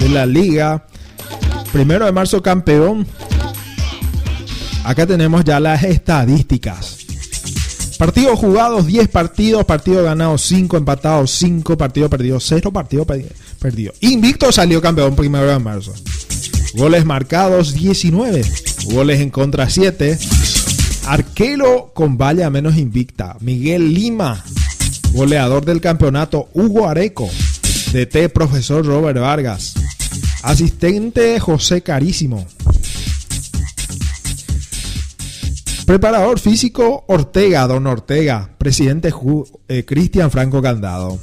[0.00, 0.84] de la liga.
[1.72, 3.06] Primero de marzo campeón.
[4.82, 6.96] Acá tenemos ya las estadísticas.
[7.96, 13.30] Partidos jugados 10 partidos, partidos ganados 5, empatados 5, partidos perdidos 0, partidos pe-
[13.60, 13.94] perdidos.
[14.00, 15.94] Invicto salió campeón primero de marzo.
[16.74, 18.44] Goles marcados 19,
[18.86, 20.18] goles en contra 7.
[21.08, 24.44] Arquero con valla menos invicta, Miguel Lima.
[25.14, 27.30] Goleador del campeonato, Hugo Areco.
[27.92, 29.72] DT, profesor Robert Vargas.
[30.42, 32.46] Asistente, José Carísimo.
[35.86, 38.50] Preparador físico, Ortega, Don Ortega.
[38.58, 39.10] Presidente,
[39.68, 41.18] eh, Cristian Franco Candado.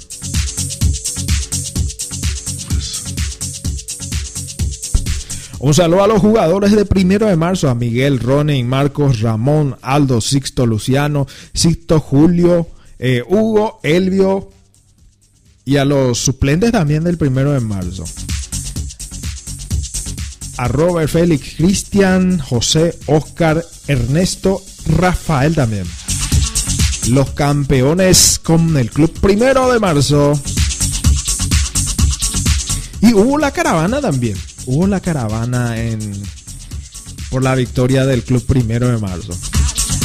[5.60, 10.20] Un saludo a los jugadores de primero de marzo, a Miguel, Ronen, Marcos, Ramón, Aldo,
[10.20, 12.68] Sixto, Luciano, Sixto, Julio,
[13.00, 14.52] eh, Hugo, Elvio
[15.64, 18.04] y a los suplentes también del primero de marzo.
[20.58, 24.62] A Robert, Félix, Cristian, José, Oscar, Ernesto,
[24.98, 25.86] Rafael también.
[27.10, 30.40] Los campeones con el club primero de marzo.
[33.02, 34.38] Y hubo la caravana también.
[34.66, 36.00] Hubo la caravana en
[37.30, 39.38] por la victoria del club primero de marzo.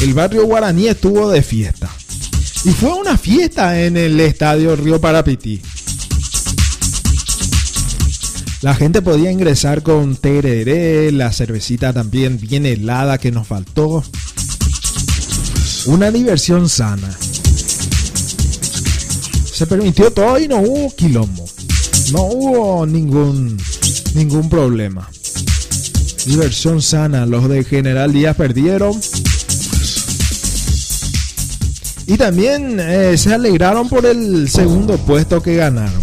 [0.02, 1.88] El barrio guaraní estuvo de fiesta.
[2.64, 5.61] Y fue una fiesta en el estadio Río Parapití.
[8.62, 14.04] La gente podía ingresar con tereré, la cervecita también bien helada que nos faltó.
[15.86, 17.16] Una diversión sana.
[19.52, 21.48] Se permitió todo y no hubo quilombo.
[22.12, 23.56] No hubo ningún
[24.14, 25.08] ningún problema.
[26.26, 27.26] Diversión sana.
[27.26, 28.98] Los de General Díaz perdieron.
[32.06, 36.02] Y también eh, se alegraron por el segundo puesto que ganaron.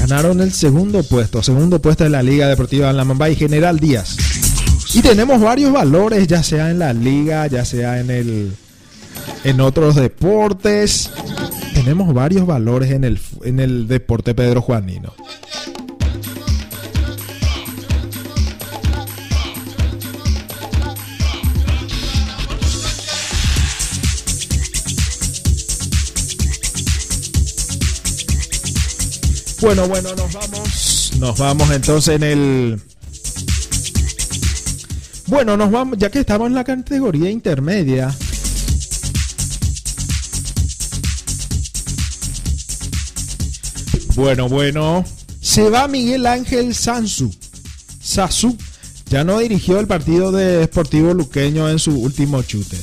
[0.00, 4.16] Ganaron el segundo puesto, segundo puesto de la Liga Deportiva Lamamba y General Díaz.
[4.94, 8.52] Y tenemos varios valores, ya sea en la liga, ya sea en el
[9.44, 11.10] en otros deportes.
[11.74, 15.14] Tenemos varios valores en el, en el deporte Pedro Juanino.
[29.60, 31.12] Bueno, bueno, nos vamos.
[31.18, 32.80] Nos vamos entonces en el.
[35.26, 38.14] Bueno, nos vamos, ya que estamos en la categoría intermedia.
[44.14, 45.04] Bueno, bueno.
[45.40, 47.34] Se va Miguel Ángel Sansu.
[48.00, 48.56] Sasu.
[49.08, 52.76] Ya no dirigió el partido de Sportivo Luqueño en su último chute.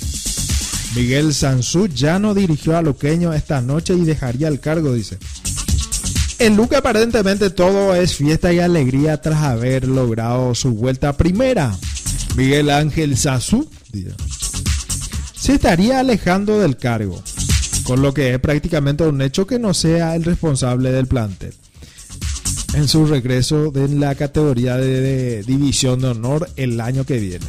[0.95, 5.17] Miguel Sansu ya no dirigió a Luqueño esta noche y dejaría el cargo, dice.
[6.39, 11.77] En Luque aparentemente todo es fiesta y alegría tras haber logrado su vuelta primera.
[12.35, 14.13] Miguel Ángel dice,
[15.35, 17.21] se estaría alejando del cargo,
[17.83, 21.53] con lo que es prácticamente un hecho que no sea el responsable del plantel.
[22.73, 27.45] En su regreso de la categoría de, de división de honor el año que viene.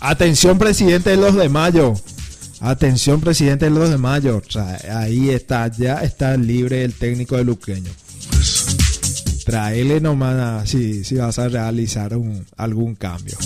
[0.00, 1.94] Atención presidente de los de mayo.
[2.60, 4.42] Atención, presidente de los de mayo.
[4.92, 7.90] Ahí está, ya está libre el técnico de Luqueño.
[9.46, 13.36] Traele nomás si, si vas a realizar un, algún cambio.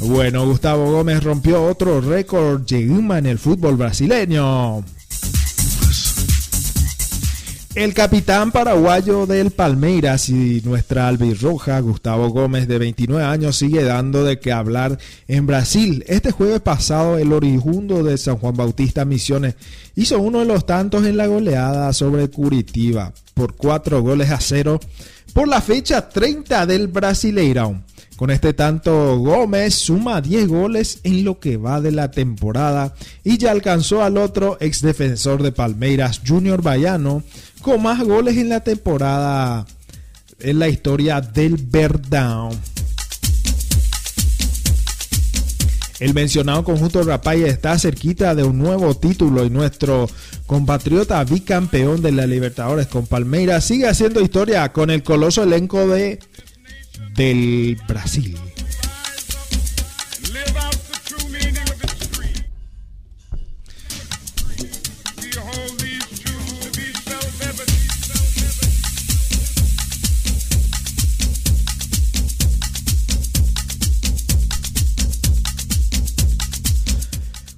[0.00, 4.82] Bueno, Gustavo Gómez rompió otro récord Yeguma en el fútbol brasileño.
[7.78, 14.24] El capitán paraguayo del Palmeiras y nuestra albirroja, Gustavo Gómez, de 29 años, sigue dando
[14.24, 14.98] de qué hablar
[15.28, 16.04] en Brasil.
[16.08, 19.54] Este jueves pasado, el oriundo de San Juan Bautista Misiones
[19.94, 24.80] hizo uno de los tantos en la goleada sobre Curitiba por cuatro goles a cero
[25.32, 27.84] por la fecha 30 del Brasileirão.
[28.18, 32.92] Con este tanto, Gómez suma 10 goles en lo que va de la temporada
[33.22, 37.22] y ya alcanzó al otro ex defensor de Palmeiras, Junior Bayano,
[37.62, 39.64] con más goles en la temporada
[40.40, 42.50] en la historia del Verdão.
[46.00, 50.10] El mencionado conjunto Rapaya está cerquita de un nuevo título y nuestro
[50.46, 56.18] compatriota bicampeón de la Libertadores con Palmeiras sigue haciendo historia con el coloso elenco de
[57.14, 58.34] del Brasil.
[60.32, 62.44] Live out the true meaning of its creed.
[65.20, 67.68] We hold these truths to be self-evident.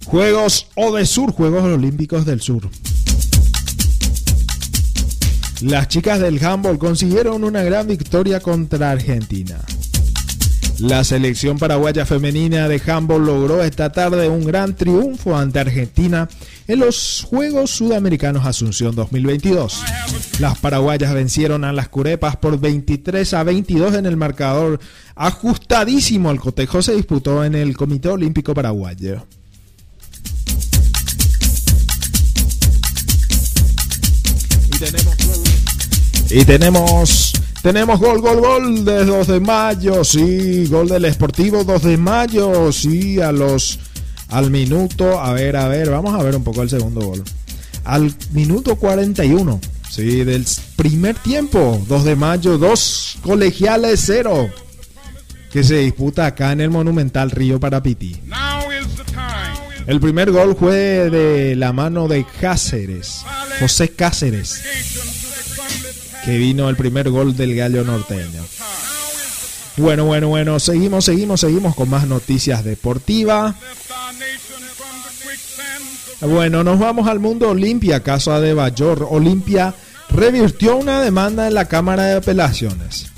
[0.07, 0.67] Juegos
[1.07, 2.69] Sur, Juegos Olímpicos del Sur.
[5.63, 9.59] Las chicas del handball consiguieron una gran victoria contra Argentina.
[10.79, 16.27] La selección paraguaya femenina de handball logró esta tarde un gran triunfo ante Argentina
[16.67, 19.83] en los Juegos Sudamericanos Asunción 2022.
[20.39, 24.81] Las paraguayas vencieron a las curepas por 23 a 22 en el marcador
[25.15, 26.31] ajustadísimo.
[26.31, 29.27] El cotejo se disputó en el Comité Olímpico Paraguayo.
[34.67, 35.40] Y tenemos.
[36.31, 41.83] Y tenemos tenemos gol, gol, gol de 2 de mayo, sí, gol del Esportivo 2
[41.83, 43.81] de mayo, sí, a los
[44.29, 47.25] al minuto, a ver, a ver, vamos a ver un poco el segundo gol.
[47.85, 49.61] Al minuto 41,
[49.91, 54.49] sí, del primer tiempo, 2 de mayo, 2 colegiales 0
[55.53, 58.17] que se disputa acá en el Monumental Río Parapiti.
[59.87, 63.25] El primer gol fue de la mano de Cáceres,
[63.59, 64.63] José Cáceres,
[66.25, 68.45] que vino el primer gol del gallo norteño.
[69.77, 73.55] Bueno, bueno, bueno, seguimos, seguimos, seguimos con más noticias deportivas.
[76.21, 79.07] Bueno, nos vamos al mundo Olimpia, caso Adebayor.
[79.11, 79.75] Olimpia
[80.11, 83.11] revirtió una demanda en la Cámara de Apelaciones.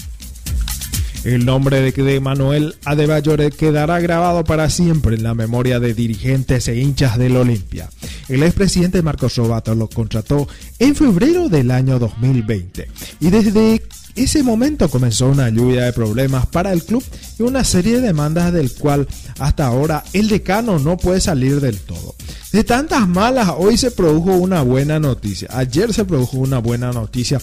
[1.25, 6.77] El nombre de, Manuel Adebayor quedará grabado para siempre en la memoria de dirigentes e
[6.77, 7.89] hinchas del Olimpia.
[8.29, 10.49] El expresidente Marcos Robato lo contrató
[10.81, 12.89] en febrero del año 2020
[13.21, 13.83] y desde
[14.17, 17.05] ese momento comenzó una lluvia de problemas para el club
[17.39, 19.07] y una serie de demandas del cual
[19.39, 22.17] hasta ahora el decano no puede salir del todo.
[22.53, 25.49] De tantas malas, hoy se produjo una buena noticia.
[25.53, 27.41] Ayer se produjo una buena noticia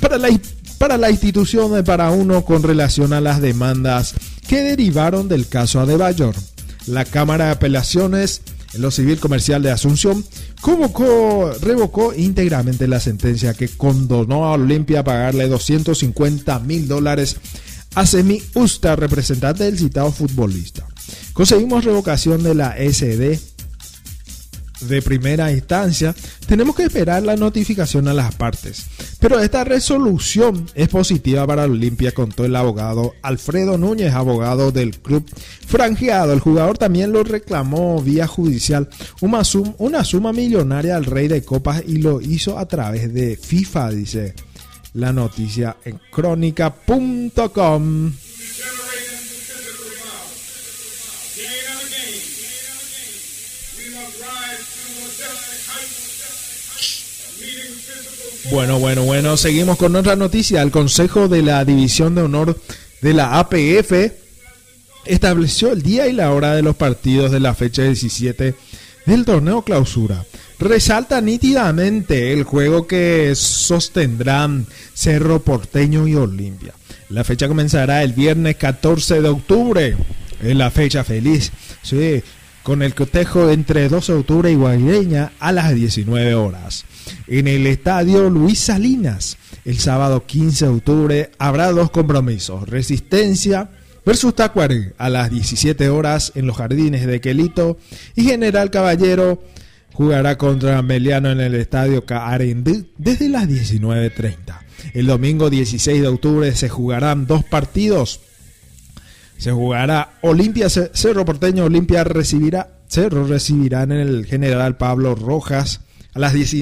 [0.00, 0.28] para la,
[0.82, 4.14] para la institución y para uno con relación a las demandas
[4.48, 6.34] que derivaron del caso Adebayor.
[6.88, 8.42] La Cámara de Apelaciones
[8.74, 10.24] en lo civil comercial de Asunción
[10.60, 17.36] convocó, revocó íntegramente la sentencia que condonó a Olimpia pagarle 250 mil dólares
[17.94, 20.84] a Semi Usta, representante del citado futbolista.
[21.32, 23.38] Conseguimos revocación de la SD
[24.80, 26.14] de primera instancia,
[26.46, 28.86] tenemos que esperar la notificación a las partes.
[29.22, 35.24] Pero esta resolución es positiva para Olimpia, contó el abogado Alfredo Núñez, abogado del club
[35.66, 36.32] franjeado.
[36.32, 38.88] El jugador también lo reclamó vía judicial
[39.20, 43.36] una, sum- una suma millonaria al rey de copas y lo hizo a través de
[43.36, 44.34] FIFA, dice
[44.94, 48.12] la noticia en crónica.com.
[58.52, 60.60] Bueno, bueno, bueno, seguimos con otra noticia.
[60.60, 62.60] El Consejo de la División de Honor
[63.00, 64.12] de la APF
[65.06, 68.54] estableció el día y la hora de los partidos de la fecha 17
[69.06, 70.26] del torneo clausura.
[70.58, 76.74] Resalta nítidamente el juego que sostendrán Cerro Porteño y Olimpia.
[77.08, 79.96] La fecha comenzará el viernes 14 de octubre.
[80.42, 81.52] Es la fecha feliz.
[81.82, 82.22] Sí,
[82.62, 86.84] con el cotejo entre 12 de octubre y Guaireña a las 19 horas.
[87.26, 92.68] En el estadio Luis Salinas, el sábado 15 de octubre, habrá dos compromisos.
[92.68, 93.70] Resistencia
[94.04, 97.78] versus Tacuaré a las 17 horas en los jardines de Quelito
[98.16, 99.42] y General Caballero
[99.92, 104.58] jugará contra Meliano en el estadio Carendí desde las 19.30.
[104.94, 108.20] El domingo 16 de octubre se jugarán dos partidos.
[109.38, 115.80] Se jugará Olimpia Ce- Cerro Porteño, Olimpia recibirá, Cerro recibirán en el General Pablo Rojas
[116.14, 116.52] a las 10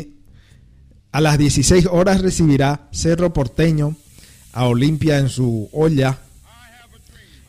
[1.12, 3.96] a las 16 horas recibirá Cerro Porteño
[4.52, 6.18] a Olimpia en su olla.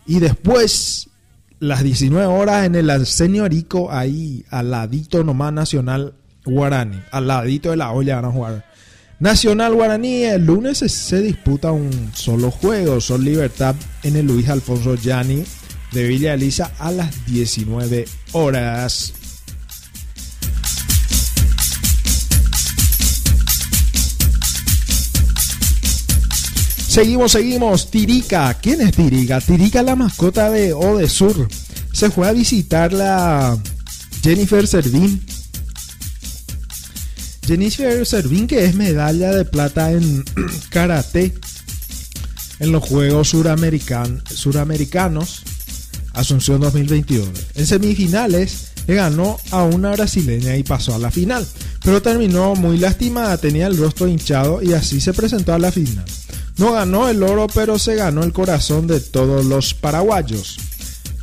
[0.05, 1.09] Y después,
[1.59, 6.99] las 19 horas en el Arsenio Arico, ahí al ladito nomás Nacional Guaraní.
[7.11, 8.65] Al ladito de la olla van a jugar.
[9.19, 12.99] Nacional Guaraní, el lunes se, disputa un solo juego.
[12.99, 15.43] Sol Libertad en el Luis Alfonso Yani
[15.91, 19.13] de Villa Elisa a las 19 horas.
[26.91, 27.89] Seguimos, seguimos.
[27.89, 28.53] Tirica.
[28.61, 29.39] ¿Quién es Tirica?
[29.39, 31.47] Tirica, la mascota de Odesur.
[31.93, 33.57] se fue a visitar la
[34.21, 35.23] Jennifer Servín.
[37.47, 40.25] Jennifer Servín, que es medalla de plata en
[40.69, 41.33] karate
[42.59, 45.43] en los Juegos Suramerican- Suramericanos
[46.11, 47.29] Asunción 2022.
[47.55, 51.47] En semifinales le ganó a una brasileña y pasó a la final,
[51.85, 56.03] pero terminó muy lastimada, tenía el rostro hinchado y así se presentó a la final.
[56.61, 60.59] No ganó el oro, pero se ganó el corazón de todos los paraguayos.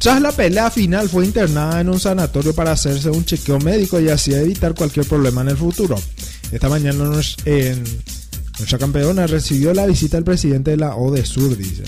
[0.00, 4.08] Tras la pelea final fue internada en un sanatorio para hacerse un chequeo médico y
[4.08, 5.94] así evitar cualquier problema en el futuro.
[6.50, 11.84] Esta mañana nuestra campeona recibió la visita del presidente de la Sur, dice.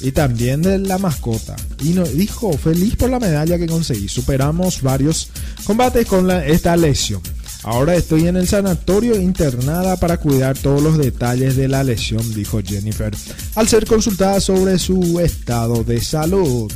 [0.00, 1.54] Y también de la mascota.
[1.82, 4.08] Y nos dijo, feliz por la medalla que conseguí.
[4.08, 5.28] Superamos varios
[5.64, 7.20] combates con esta lesión.
[7.66, 12.60] Ahora estoy en el sanatorio internada para cuidar todos los detalles de la lesión, dijo
[12.64, 13.12] Jennifer,
[13.56, 16.72] al ser consultada sobre su estado de salud.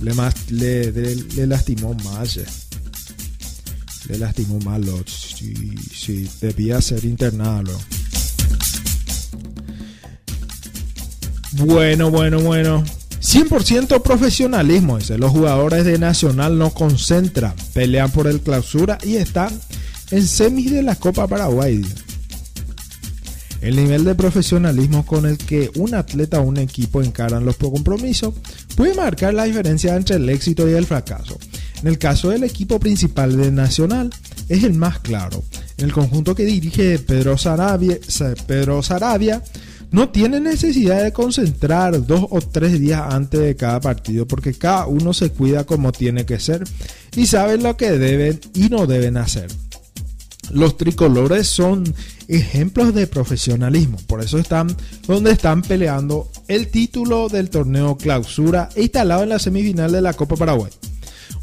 [0.00, 0.14] Le,
[0.50, 2.38] le, le- lastimó más.
[4.08, 4.80] Le lastimó más.
[4.80, 7.62] lo- Sí, sí, debía ser internada.
[7.62, 7.80] luego.
[11.52, 12.82] Bueno, bueno, bueno.
[13.20, 15.18] 100% profesionalismo, dice.
[15.18, 19.50] Los jugadores de Nacional no concentran, pelean por el clausura y están
[20.10, 21.82] en semis de la Copa Paraguay.
[23.62, 28.34] El nivel de profesionalismo con el que un atleta o un equipo encaran los compromisos
[28.76, 31.38] puede marcar la diferencia entre el éxito y el fracaso.
[31.82, 34.10] En el caso del equipo principal de Nacional
[34.48, 35.42] es el más claro.
[35.78, 39.42] En el conjunto que dirige Pedro Sarabia, Sa- Pedro Sarabia
[39.90, 44.86] no tiene necesidad de concentrar dos o tres días antes de cada partido porque cada
[44.86, 46.64] uno se cuida como tiene que ser
[47.14, 49.48] y saben lo que deben y no deben hacer.
[50.50, 51.84] Los tricolores son
[52.28, 54.74] ejemplos de profesionalismo, por eso están
[55.06, 60.36] donde están peleando el título del torneo clausura instalado en la semifinal de la Copa
[60.36, 60.70] Paraguay.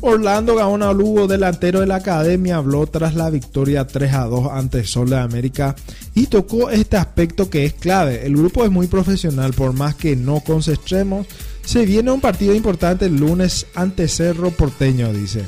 [0.02, 4.84] Orlando Gaona Lugo, delantero de la academia, habló tras la victoria 3 a 2 ante
[4.84, 5.76] Sol de América
[6.14, 8.26] y tocó este aspecto que es clave.
[8.26, 11.26] El grupo es muy profesional, por más que no concentremos.
[11.64, 15.48] Se viene un partido importante el lunes ante Cerro Porteño, dice.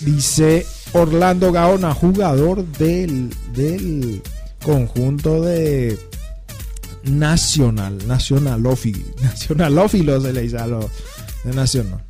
[0.00, 4.22] Dice Orlando Gaona, jugador del, del
[4.64, 5.98] conjunto de
[7.04, 10.86] Nacional, Nacionalófilo, Nacionalófilo se le dice a los
[11.44, 12.02] de Nacional.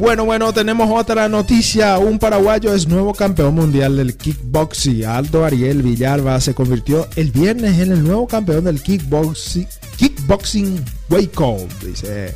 [0.00, 1.98] Bueno, bueno, tenemos otra noticia.
[1.98, 5.04] Un paraguayo es nuevo campeón mundial del kickboxing.
[5.04, 11.58] Aldo Ariel Villalba se convirtió el viernes en el nuevo campeón del kickboxing, kickboxing Waco.
[11.84, 12.34] Dice.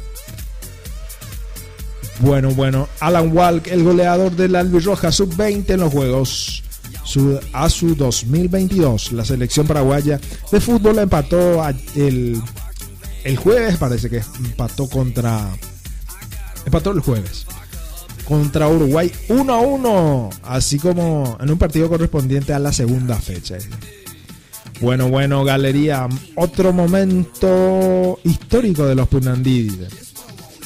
[2.20, 2.86] Bueno, bueno.
[3.00, 6.62] Alan Walk, el goleador del Albirroja sub-20 en los Juegos
[7.02, 9.12] su- a su 2022.
[9.12, 10.20] La selección paraguaya
[10.52, 12.42] de fútbol empató el,
[13.24, 15.48] el jueves, parece que empató contra...
[16.66, 17.46] Empató el jueves
[18.24, 23.56] contra Uruguay 1 a 1, así como en un partido correspondiente a la segunda fecha.
[24.80, 29.70] Bueno, bueno, galería, otro momento histórico de los Punandí.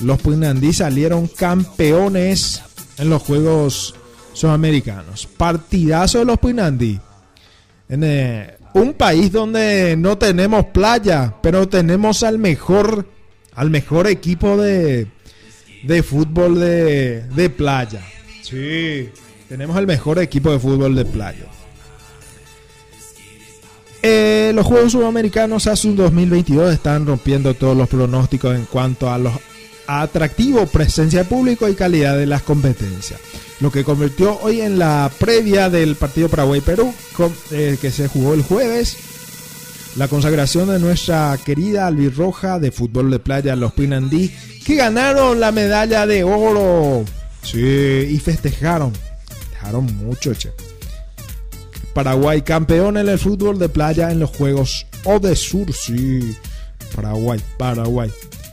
[0.01, 2.63] Los Punandí salieron campeones
[2.97, 3.95] en los Juegos
[4.33, 5.27] Sudamericanos.
[5.27, 6.99] Partidazo de los Punandí.
[7.89, 13.07] En eh, un país donde no tenemos playa, pero tenemos al mejor,
[13.55, 15.07] al mejor equipo de,
[15.83, 18.03] de fútbol de, de playa.
[18.43, 19.09] Sí,
[19.49, 21.47] tenemos el mejor equipo de fútbol de playa.
[24.03, 29.33] Eh, los Juegos Sudamericanos ASUN 2022 están rompiendo todos los pronósticos en cuanto a los
[29.89, 33.19] atractivo, presencia de público y calidad de las competencias.
[33.61, 36.93] Lo que convirtió hoy en la previa del partido Paraguay-Perú,
[37.51, 38.97] eh, que se jugó el jueves,
[39.97, 44.31] la consagración de nuestra querida albirroja de fútbol de playa, los Pinandí,
[44.65, 47.05] que ganaron la medalla de oro.
[47.43, 48.93] Sí, y festejaron.
[49.29, 50.51] Festejaron mucho, che.
[51.95, 56.37] Paraguay campeón en el fútbol de playa en los Juegos O de Sur, sí.
[56.95, 58.11] Paraguay, Paraguay.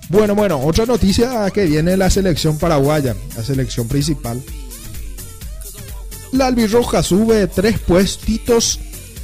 [0.09, 4.41] Bueno, bueno, otra noticia que viene la selección paraguaya, la selección principal.
[6.31, 8.79] La albirroja sube tres puestitos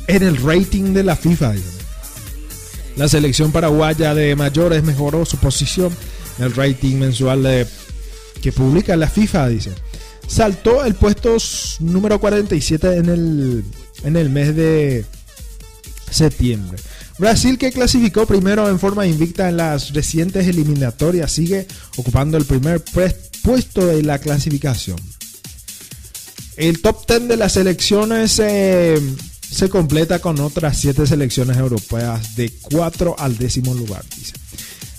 [0.08, 1.54] en el rating de la FIFA.
[2.96, 5.96] La selección paraguaya de mayores mejoró su posición
[6.40, 7.68] el rating mensual
[8.42, 9.72] que publica la FIFA, dice.
[10.28, 11.38] Saltó el puesto
[11.80, 13.66] número 47 en el,
[14.04, 15.06] en el mes de
[16.10, 16.78] septiembre.
[17.18, 21.68] Brasil, que clasificó primero en forma invicta en las recientes eliminatorias, sigue
[21.98, 24.98] ocupando el primer puesto de la clasificación.
[26.58, 29.00] El top 10 de las selecciones eh,
[29.50, 34.04] se completa con otras 7 selecciones europeas de 4 al décimo lugar.
[34.18, 34.34] Dice.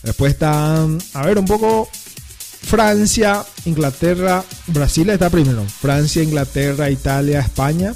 [0.03, 5.64] Después están, a ver, un poco Francia, Inglaterra, Brasil está primero.
[5.64, 7.94] Francia, Inglaterra, Italia, España.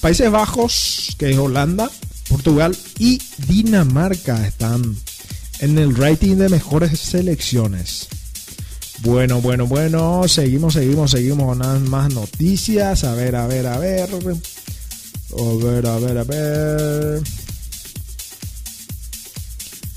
[0.00, 1.90] Países Bajos, que es Holanda,
[2.28, 4.96] Portugal y Dinamarca están
[5.60, 8.08] en el rating de mejores selecciones.
[9.00, 13.04] Bueno, bueno, bueno, seguimos, seguimos, seguimos con más noticias.
[13.04, 14.10] A ver, a ver, a ver.
[14.10, 17.43] A ver, a ver, a ver.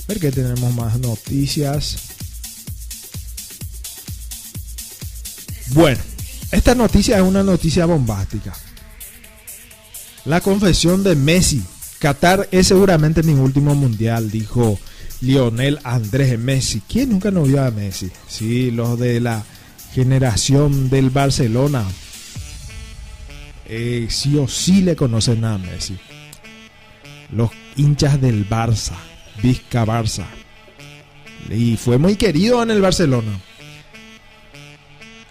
[0.07, 1.97] A ver que tenemos más noticias.
[5.71, 5.99] Bueno,
[6.51, 8.53] esta noticia es una noticia bombástica.
[10.23, 11.61] La confesión de Messi.
[11.99, 14.79] Qatar es seguramente mi último mundial, dijo
[15.19, 16.81] Lionel Andrés Messi.
[16.87, 18.09] ¿Quién nunca no vio a Messi?
[18.29, 19.43] Sí, los de la
[19.93, 21.83] generación del Barcelona.
[23.65, 25.97] Eh, sí o sí le conocen a Messi.
[27.31, 28.93] Los hinchas del Barça,
[29.41, 30.25] Vizca Barça.
[31.49, 33.39] Y fue muy querido en el Barcelona.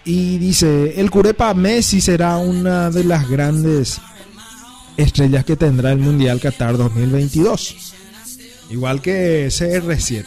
[0.05, 3.99] Y dice, el Curepa Messi será una de las grandes
[4.95, 7.93] estrellas que tendrá el Mundial Qatar 2022.
[8.69, 10.25] Igual que CR7.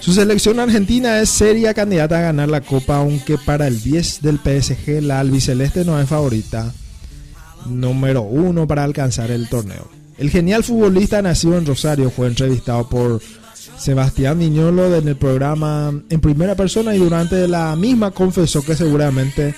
[0.00, 4.38] Su selección argentina es seria candidata a ganar la Copa, aunque para el 10 del
[4.38, 6.72] PSG la albiceleste no es favorita
[7.66, 9.99] número uno para alcanzar el torneo.
[10.20, 13.22] El genial futbolista nacido en Rosario fue entrevistado por
[13.78, 19.54] Sebastián Viñolo en el programa en primera persona y durante la misma confesó que seguramente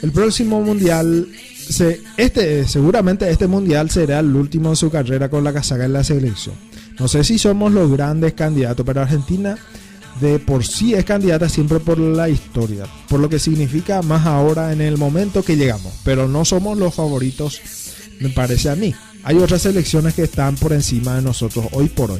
[0.00, 1.28] el próximo mundial
[1.68, 5.92] se, este seguramente este mundial será el último de su carrera con la casaca en
[5.92, 6.54] la selección.
[6.98, 9.58] No sé si somos los grandes candidatos, pero Argentina
[10.22, 14.72] de por sí es candidata siempre por la historia, por lo que significa más ahora
[14.72, 17.60] en el momento que llegamos, pero no somos los favoritos,
[18.18, 18.94] me parece a mí.
[19.28, 22.18] Hay otras selecciones que están por encima de nosotros hoy por hoy.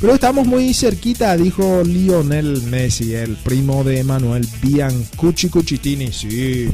[0.00, 6.10] Pero estamos muy cerquita, dijo Lionel Messi, el primo de Manuel Biancucci Cucitini.
[6.10, 6.68] Sí.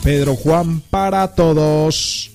[0.02, 2.30] Pedro Juan para todos.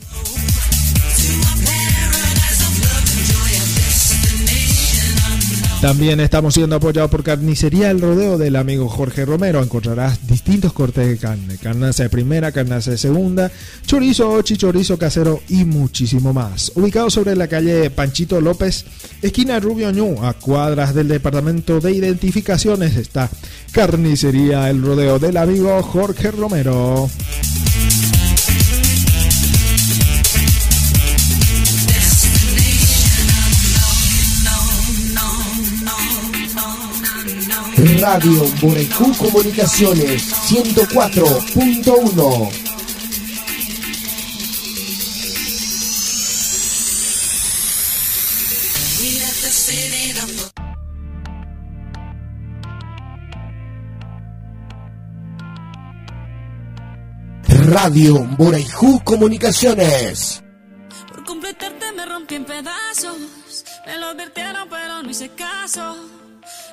[5.81, 9.61] También estamos siendo apoyados por Carnicería El Rodeo del amigo Jorge Romero.
[9.61, 11.57] Encontrarás distintos cortes de carne.
[11.57, 13.51] Carnaza de primera, carnaza de segunda,
[13.85, 16.71] chorizo, ochi, chorizo casero y muchísimo más.
[16.73, 18.85] Ubicado sobre la calle Panchito López,
[19.21, 23.29] esquina Rubio Ñu, a cuadras del departamento de identificaciones, está
[23.71, 27.07] Carnicería El Rodeo del amigo Jorge Romero.
[37.77, 42.49] Radio Borecú Comunicaciones 104.1.
[57.67, 60.41] Radio Borecú Comunicaciones.
[61.09, 63.17] Por completarte me rompí en pedazos.
[63.85, 66.16] Me lo advirtieron, pero no hice caso.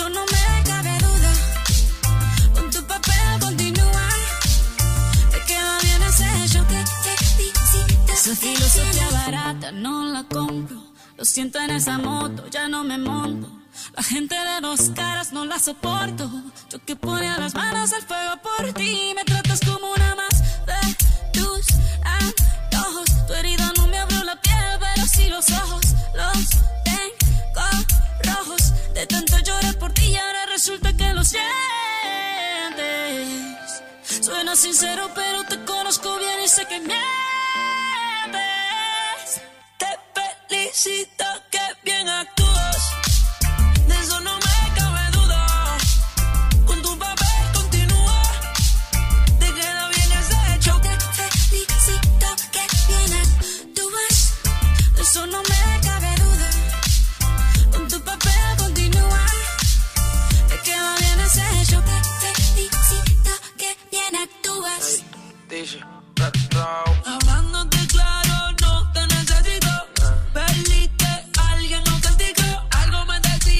[0.00, 1.32] eso no me cabe duda.
[2.54, 4.08] Con tu papel continúa.
[5.30, 8.12] Te queda bien ese show que felicito.
[8.12, 10.82] Esa filosofía barata no la compro.
[11.16, 13.50] Lo siento en esa moto, ya no me monto.
[13.94, 16.30] La gente de dos caras no la soporto.
[16.70, 19.12] Yo que ponía las manos al fuego por ti.
[19.14, 20.96] Me tratas como una más de
[21.32, 21.66] tus
[22.02, 23.26] antojos.
[23.26, 25.84] Tu herida no me abrió la piel, pero sí los ojos.
[26.14, 26.48] Los
[26.84, 27.66] tengo
[28.24, 28.72] rojos.
[28.94, 29.59] De tanto llorar
[30.60, 31.42] resulta que lo sientes.
[34.20, 37.00] Suena sincero, pero te conozco bien y sé que mientes.
[39.78, 39.86] Te
[40.48, 42.92] felicito que bien actúas.
[43.88, 44.39] De eso no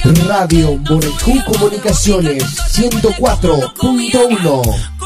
[0.05, 5.00] Radio Boricú Comunicaciones 104.1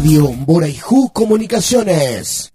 [0.00, 2.54] Radio Boraijú Comunicaciones.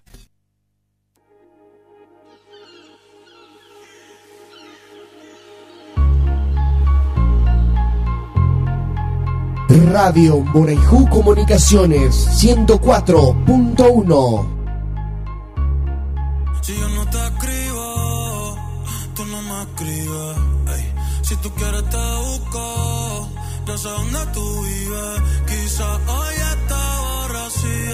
[9.93, 14.47] Radio Boraijú Comunicaciones 104.1
[16.63, 18.57] Si yo no te escribo,
[19.13, 20.37] tú no me escribes.
[21.21, 23.29] Si tú quieres te busco,
[23.67, 25.21] ya sé dónde tú vives.
[25.45, 26.44] Quizás hoy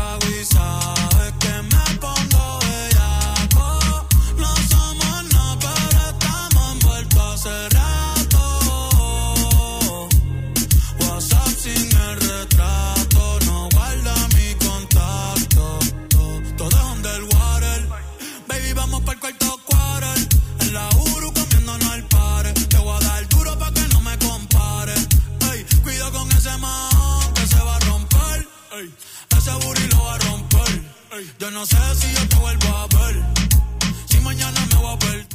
[0.00, 2.19] trago y sabes que me pongo
[31.52, 33.24] no sé si yo te vuelvo a ver.
[34.08, 35.29] Si mañana me voy a ver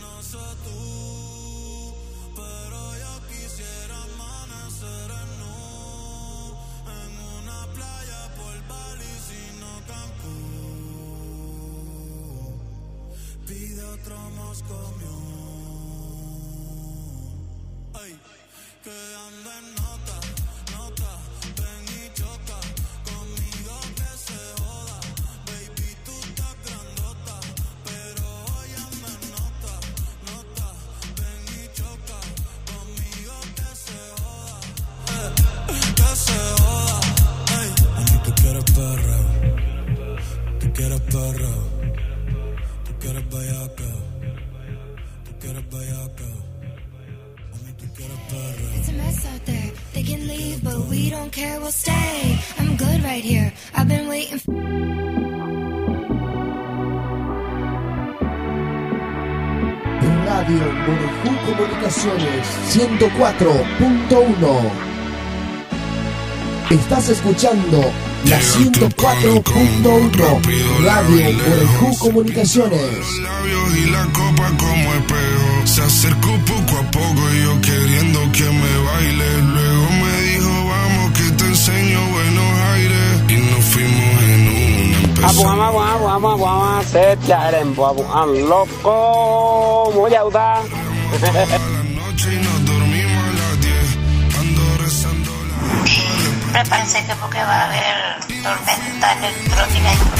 [0.00, 1.94] no sé tú,
[2.34, 5.56] pero yo quisiera amanecer en nu,
[7.00, 10.86] en una playa por Bali, sino Cancún.
[13.46, 14.94] Pide otro Moscow,
[17.94, 18.14] hey,
[18.84, 19.85] que anden
[62.76, 64.68] 104.1.
[66.68, 67.80] Estás escuchando
[68.26, 72.80] la 104.1 Radio Orejú Comunicaciones.
[73.22, 75.64] Labios y la copa como espejo.
[75.64, 79.40] Se acercó poco a poco y yo queriendo que me baile.
[79.40, 83.22] Luego me dijo, vamos que te enseño buenos aires.
[83.26, 85.00] Y nos fuimos en una.
[85.22, 85.74] Vamos, vamos,
[86.04, 86.40] vamos, vamos
[88.46, 89.92] loco.
[89.94, 90.66] Muy audaz.
[97.04, 100.15] que porque va a haber tormenta electrónica.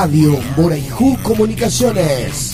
[0.00, 2.49] Radio Boraijú Comunicaciones.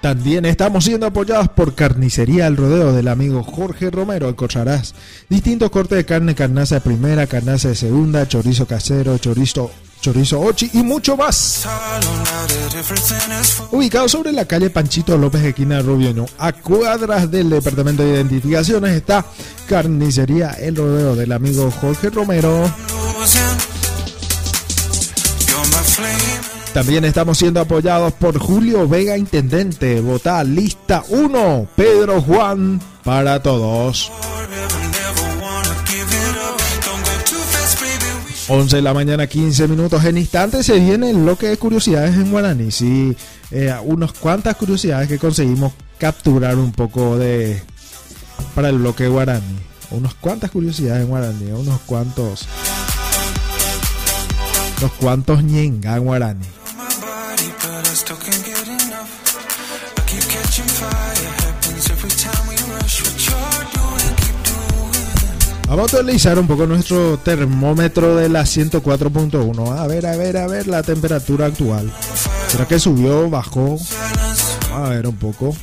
[0.03, 4.27] También estamos siendo apoyados por Carnicería El Rodeo del amigo Jorge Romero.
[4.27, 4.93] Encontrarás
[5.29, 9.71] distintos cortes de carne, carnaza de primera, carnaza de segunda, chorizo casero, chorizo,
[10.01, 11.65] chorizo ochi y mucho más.
[13.71, 19.25] Ubicado sobre la calle Panchito López, esquina Rubiano, a cuadras del Departamento de Identificaciones, está
[19.69, 22.69] Carnicería El Rodeo del amigo Jorge Romero.
[26.73, 30.01] También estamos siendo apoyados por Julio Vega Intendente.
[30.01, 31.67] Vota lista 1.
[31.75, 34.11] Pedro Juan para todos.
[38.47, 40.03] 11 de la mañana, 15 minutos.
[40.03, 42.71] En instantes se viene el bloque de curiosidades en guaraní.
[42.71, 43.15] Sí,
[43.51, 47.61] eh, unas cuantas curiosidades que conseguimos capturar un poco de
[48.55, 49.59] para el bloque guaraní.
[49.91, 52.47] Unas cuantas curiosidades en guaraní, unos cuantos
[54.79, 56.62] unos cuantos ñenga en guaraní.
[65.67, 69.77] Vamos a utilizar un poco nuestro termómetro de la 104.1.
[69.77, 71.91] A ver, a ver, a ver la temperatura actual.
[72.47, 73.79] ¿Será que subió, bajó?
[74.73, 75.55] A ver un poco.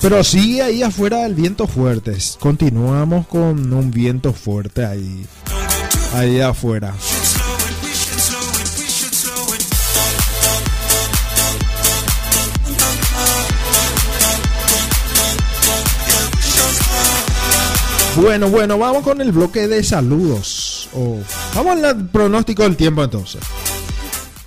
[0.00, 2.16] Pero sigue ahí afuera el viento fuerte.
[2.38, 5.26] Continuamos con un viento fuerte ahí.
[6.14, 6.94] Ahí afuera.
[18.16, 20.88] Bueno, bueno, vamos con el bloque de saludos.
[20.94, 21.18] O-
[21.54, 23.40] vamos al pronóstico del tiempo entonces.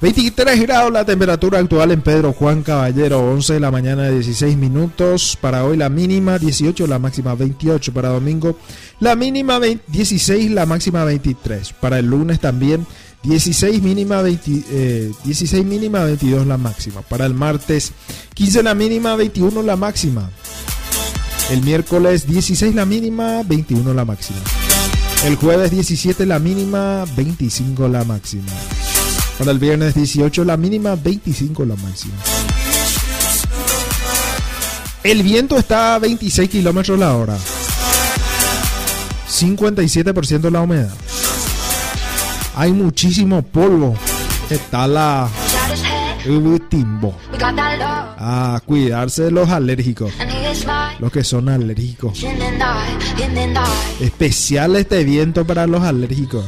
[0.02, 5.36] 23 grados la temperatura actual en Pedro Juan Caballero, 11 de la mañana 16 minutos.
[5.42, 7.92] Para hoy la mínima 18, la máxima 28.
[7.92, 8.58] Para domingo
[9.00, 11.74] la mínima 20 16, la máxima 23.
[11.74, 12.86] Para el lunes también
[13.24, 17.02] 16 mínima 20, eh, 16 mínima 22 la máxima.
[17.02, 17.92] Para el martes
[18.36, 20.30] 15 la mínima 21 la máxima.
[21.52, 24.40] El miércoles 16 la mínima, 21 la máxima.
[25.26, 28.52] El jueves 17 la mínima, 25 la máxima.
[29.38, 32.16] Para el viernes 18 la mínima, 25 la máxima.
[35.04, 37.38] El viento está a 26 kilómetros la hora.
[39.30, 40.94] 57% la humedad.
[42.56, 43.96] Hay muchísimo polvo.
[44.50, 45.30] Está la...
[46.70, 47.16] timbo.
[48.18, 50.12] A cuidarse de los alérgicos.
[51.00, 52.24] Los que son alérgicos.
[54.00, 56.46] Especial este viento para los alérgicos.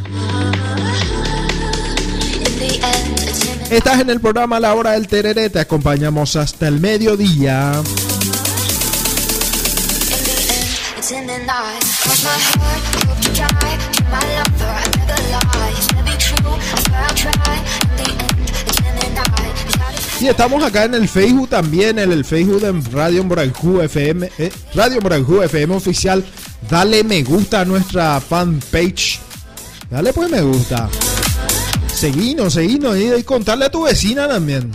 [3.69, 5.49] Estás en el programa La Hora del Tereré.
[5.49, 7.81] Te acompañamos hasta el mediodía.
[20.19, 24.51] Y estamos acá en el Facebook también, en el Facebook de Radio Moranjú FM, eh,
[24.73, 26.25] Radio Moranjú FM oficial.
[26.67, 29.19] Dale me gusta a nuestra fanpage.
[29.91, 30.89] Dale pues me gusta.
[31.93, 34.71] Seguinos, seguinos y, y contarle a tu vecina también.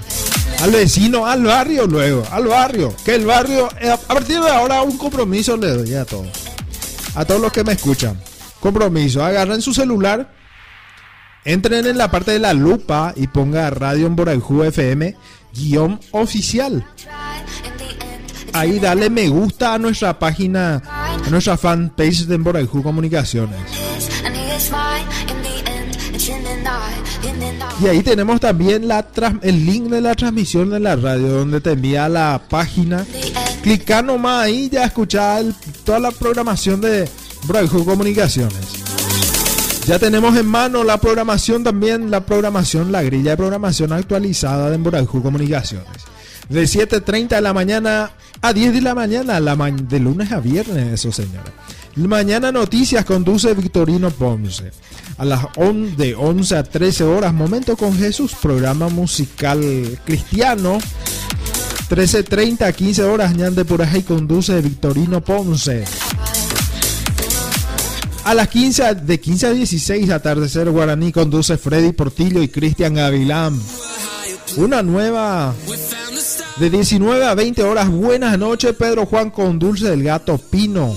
[0.60, 2.94] Al vecino, al barrio luego, al barrio.
[3.04, 6.28] Que el barrio, eh, a partir de ahora un compromiso le doy a todos.
[7.16, 8.16] A todos los que me escuchan.
[8.60, 10.32] Compromiso, agarren su celular,
[11.44, 15.16] Entren en la parte de la lupa y ponga Radio Emborajú FM
[15.54, 16.84] guion oficial.
[18.52, 23.58] Ahí dale me gusta a nuestra página, a nuestra fanpage de Emborajú Comunicaciones.
[27.80, 29.04] Y ahí tenemos también la
[29.42, 33.04] el link de la transmisión de la radio donde te envía la página.
[33.62, 35.44] Clica nomás ahí ya escuchar
[35.84, 37.08] toda la programación de
[37.42, 38.81] Emborajú Comunicaciones.
[39.86, 44.76] Ya tenemos en mano la programación también, la programación, la grilla de programación actualizada de
[44.78, 45.88] Braijo Comunicaciones.
[46.48, 48.10] De 7.30 de la mañana
[48.40, 51.52] a 10 de la mañana, de lunes a viernes, eso señora.
[51.96, 54.70] Mañana Noticias conduce Victorino Ponce.
[55.18, 59.60] A las on- de 11 a 13 horas, Momento con Jesús, programa musical
[60.04, 60.78] cristiano.
[61.90, 65.84] 13.30 a 15 horas, Ñan de Puraje conduce Victorino Ponce.
[68.24, 72.94] A las 15, a- de 15 a 16, Atardecer Guaraní conduce Freddy Portillo y Cristian
[72.94, 73.60] Gavilán.
[74.56, 75.54] Una nueva
[76.58, 77.88] de 19 a 20 horas.
[77.90, 80.94] Buenas noches, Pedro Juan con Dulce del Gato Pino.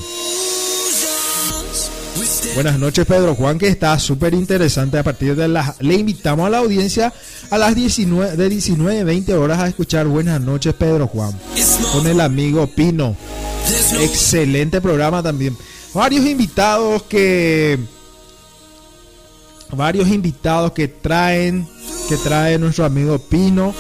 [2.53, 4.97] Buenas noches, Pedro Juan, que está súper interesante.
[4.97, 5.81] A partir de las.
[5.81, 7.11] Le invitamos a la audiencia
[7.49, 11.33] a las 19, de 19 a 20 horas a escuchar Buenas noches, Pedro Juan.
[11.91, 13.15] Con el amigo Pino.
[13.99, 15.57] Excelente programa también.
[15.95, 17.79] Varios invitados que.
[19.71, 21.65] Varios invitados que traen.
[22.09, 23.73] Que trae nuestro amigo Pino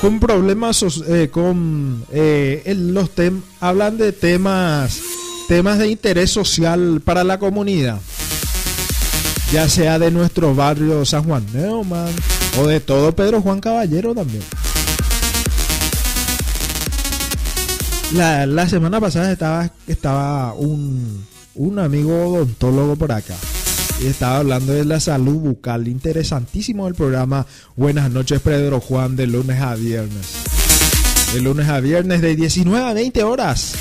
[0.00, 5.00] con problemas eh, con eh, los tem hablan de temas
[5.46, 8.00] temas de interés social para la comunidad
[9.52, 12.12] ya sea de nuestro barrio San Juan Neumann
[12.58, 14.42] o de todo Pedro Juan Caballero también
[18.14, 23.36] la, la semana pasada estaba estaba un un amigo odontólogo por acá
[24.02, 25.86] y estaba hablando de la salud bucal.
[25.86, 27.46] Interesantísimo el programa.
[27.76, 30.26] Buenas noches, Pedro Juan, de lunes a viernes.
[31.32, 33.74] De lunes a viernes, de 19 a 20 horas.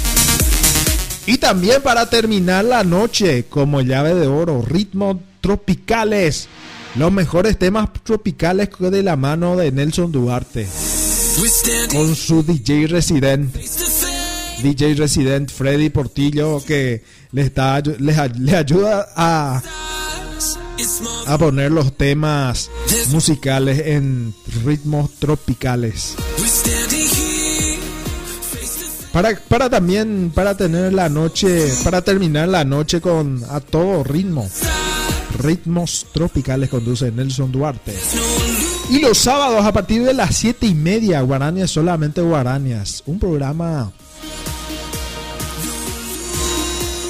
[1.25, 6.47] Y también para terminar la noche, como llave de oro, ritmos tropicales.
[6.95, 10.67] Los mejores temas tropicales de la mano de Nelson Duarte.
[11.91, 13.55] Con su DJ Resident.
[14.61, 19.61] DJ Resident Freddy Portillo que le, está, le, le ayuda a,
[21.27, 22.69] a poner los temas
[23.11, 24.33] musicales en
[24.63, 26.15] ritmos tropicales.
[29.11, 34.49] Para, para también, para tener la noche, para terminar la noche con a todo ritmo.
[35.37, 37.93] Ritmos tropicales conduce Nelson Duarte.
[38.89, 43.03] Y los sábados a partir de las siete y media, Guaranias solamente Guaranias.
[43.05, 43.91] Un programa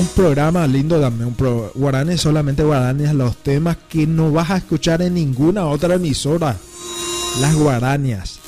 [0.02, 4.58] un programa lindo también, un pro, Guaranes solamente Guaranes, los temas que no vas a
[4.58, 6.58] escuchar en ninguna otra emisora.
[7.40, 8.40] Las Guaranias.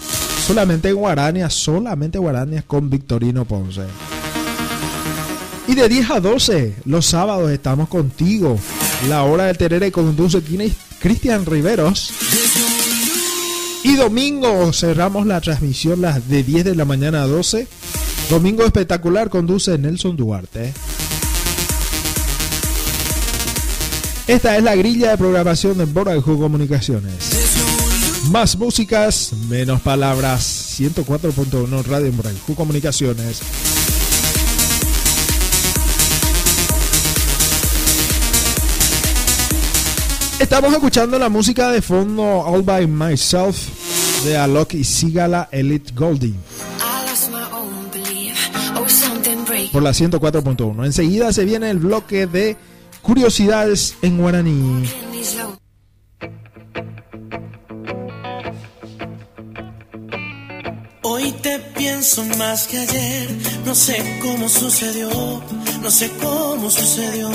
[0.48, 3.84] Solamente Guaranias, solamente Guaranias con Victorino Ponce.
[5.68, 8.58] Y de 10 a 12, los sábados estamos contigo.
[9.08, 10.42] La hora del Terere conduce
[11.00, 12.14] Cristian Riveros.
[13.84, 17.68] Y domingo cerramos la transmisión las de 10 de la mañana a 12.
[18.32, 20.74] Domingo espectacular conduce Nelson Duarte.
[24.26, 28.30] Esta es la grilla de programación de Boraju Comunicaciones.
[28.32, 30.80] Más músicas, menos palabras.
[30.80, 33.42] 104.1 Radio en Boraju Comunicaciones.
[40.40, 46.38] Estamos escuchando la música de fondo All By Myself de Alok y Sigala Elite Golding.
[49.74, 50.86] Por la 104.1.
[50.86, 52.56] Enseguida se viene el bloque de
[53.04, 54.90] curiosidades en guaraní.
[61.04, 63.30] Hoy te pienso más que ayer,
[63.66, 65.10] no sé cómo sucedió,
[65.82, 67.30] no sé cómo sucedió.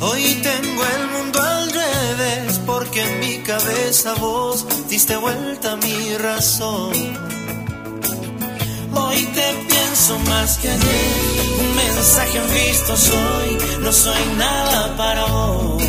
[0.00, 6.16] Hoy tengo el mundo al revés, porque en mi cabeza vos diste vuelta a mi
[6.18, 7.37] razón.
[9.00, 11.12] Hoy te pienso más que ayer,
[11.60, 15.82] un mensaje en visto soy, no soy nada para vos.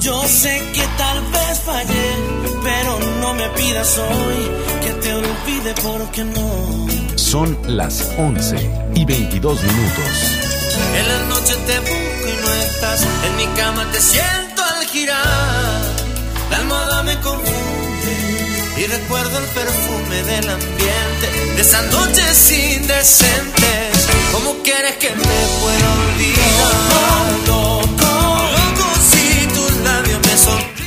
[0.00, 2.08] Yo sé que tal vez fallé,
[2.62, 4.50] pero no me pidas hoy
[4.82, 6.88] que te olvide porque no.
[7.16, 8.56] Son las 11
[8.94, 10.48] y 22 minutos.
[10.98, 15.82] En la noche te busco y no estás, en mi cama te siento al girar,
[16.50, 17.47] la almohada me confunde
[18.78, 21.26] y recuerdo el perfume del ambiente
[21.56, 24.06] de esas noches indecentes.
[24.32, 26.46] ¿Cómo quieres que me pueda olvidar?
[27.46, 30.78] Loco, loco, si tus labios me sonríen.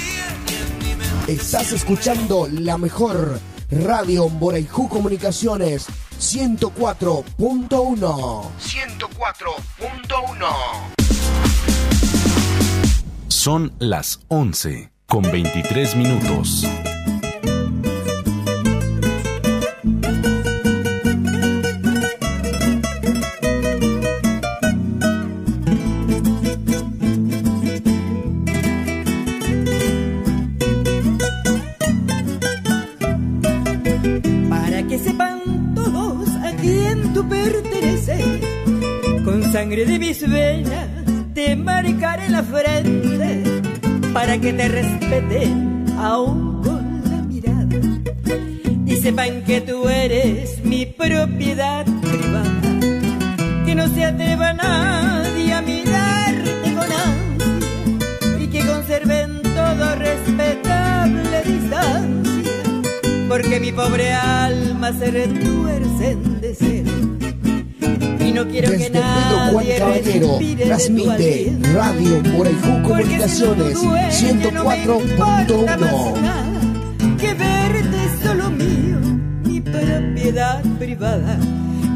[1.27, 3.39] Estás escuchando la mejor
[3.69, 5.87] radio Boraiju Comunicaciones
[6.17, 7.25] 104.1.
[7.69, 10.47] 104.1.
[13.27, 16.65] Son las 11 con 23 minutos.
[40.11, 40.89] Mis venas
[41.33, 43.43] te marcaré la frente,
[44.11, 47.79] para que te respeten aún con la mirada
[48.85, 52.71] y sepan que tú eres mi propiedad privada,
[53.65, 62.53] que no se atreva nadie a mirarte con ansia y que conserven todo respetable distancia
[63.29, 66.30] porque mi pobre alma se retuerce
[68.31, 71.53] y no quiero Desde que nadie Caballero transmite.
[71.73, 76.21] Radio Moraicú Comunicaciones Porque siendo tu dueño no me importa más 104.1.
[76.21, 76.61] nada
[77.17, 78.97] Que verte es solo mío,
[79.43, 81.37] mi propiedad privada.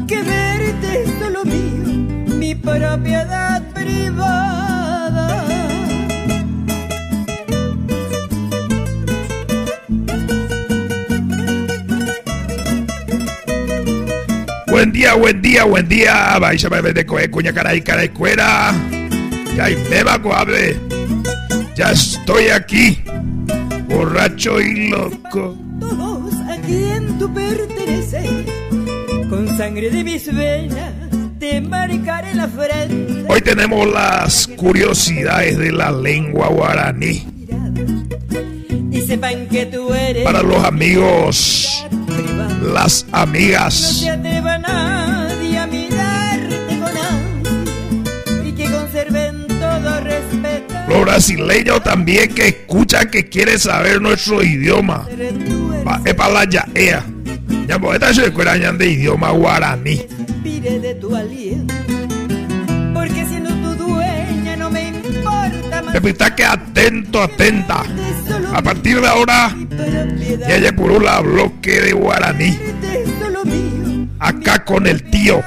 [0.06, 4.75] Que verte es solo mío, mi propiedad privada.
[14.76, 16.38] Buen día, buen día, buen día.
[16.38, 18.74] Vais a beber de coe, cuña, cara y cara y cuera.
[19.56, 20.76] Ya beba coable.
[21.74, 23.02] Ya estoy aquí.
[23.88, 25.56] Borracho y loco.
[25.80, 28.28] Todos a quien tú perteneces,
[29.30, 30.92] con sangre de mis venas
[31.38, 33.24] te marcaré la frente.
[33.30, 37.26] Hoy tenemos las curiosidades de la lengua guaraní.
[38.92, 41.82] Y sepan que tú eres Para los amigos,
[42.74, 44.04] las amigas.
[51.04, 51.36] Respeto.
[51.36, 55.06] Los brasileños también que escuchan que quieren saber nuestro idioma.
[56.04, 57.04] Es para la yaea.
[57.68, 60.06] Ya, pues esta se escuelan de idioma guaraní.
[60.42, 61.74] De tu aliento.
[62.94, 65.94] Porque siendo tu dueña no me importa más.
[66.34, 67.84] Que atento, atenta.
[68.52, 70.58] A partir de ahora, propiedad.
[70.58, 72.58] ya por la bloque de guaraní.
[74.18, 75.42] Acá con el tío.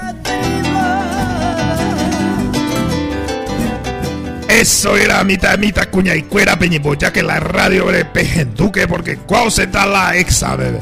[4.59, 9.49] Eso era mitad mitad cuña y cuera peñiboya que la radio de pejenduque porque cuau
[9.49, 10.81] se está la exa bebé.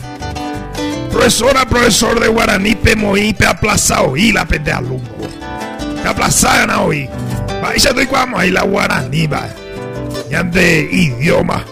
[1.12, 5.12] Profesora, profesor de guaraní pe moí pe aplazado y la pe de alumno.
[6.02, 7.08] Te aplazaban a hoy.
[7.64, 9.48] Va y se doy cuamo ahí la guaraní va.
[10.32, 11.64] Ya de idioma.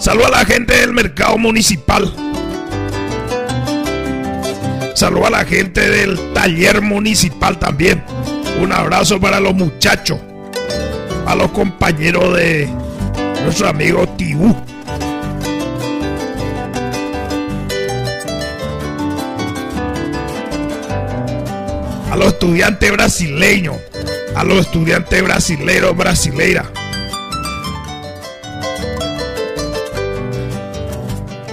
[0.00, 2.10] Saludo a la gente del mercado municipal.
[4.94, 8.02] Saludo a la gente del taller municipal también.
[8.60, 10.18] Un abrazo para los muchachos.
[11.26, 12.68] A los compañeros de
[13.44, 14.54] nuestro amigo Tibú.
[22.10, 23.76] A los estudiantes brasileños.
[24.34, 26.77] A los estudiantes brasileros, brasileiras.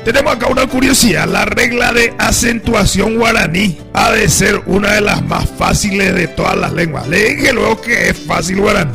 [0.05, 1.27] Tenemos acá una curiosidad.
[1.27, 6.55] La regla de acentuación guaraní ha de ser una de las más fáciles de todas
[6.55, 7.07] las lenguas.
[7.07, 8.91] Le dije luego que es fácil guaraní.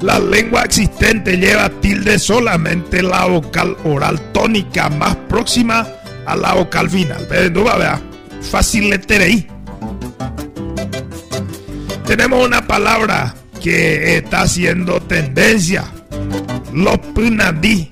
[0.00, 5.86] La lengua existente lleva tilde solamente la vocal oral tónica más próxima
[6.24, 7.28] a la vocal final.
[7.52, 8.00] No va, vea.
[8.40, 9.46] Fácil letereí.
[12.06, 15.84] Tenemos una palabra que está haciendo tendencia.
[16.72, 17.90] Los punandí.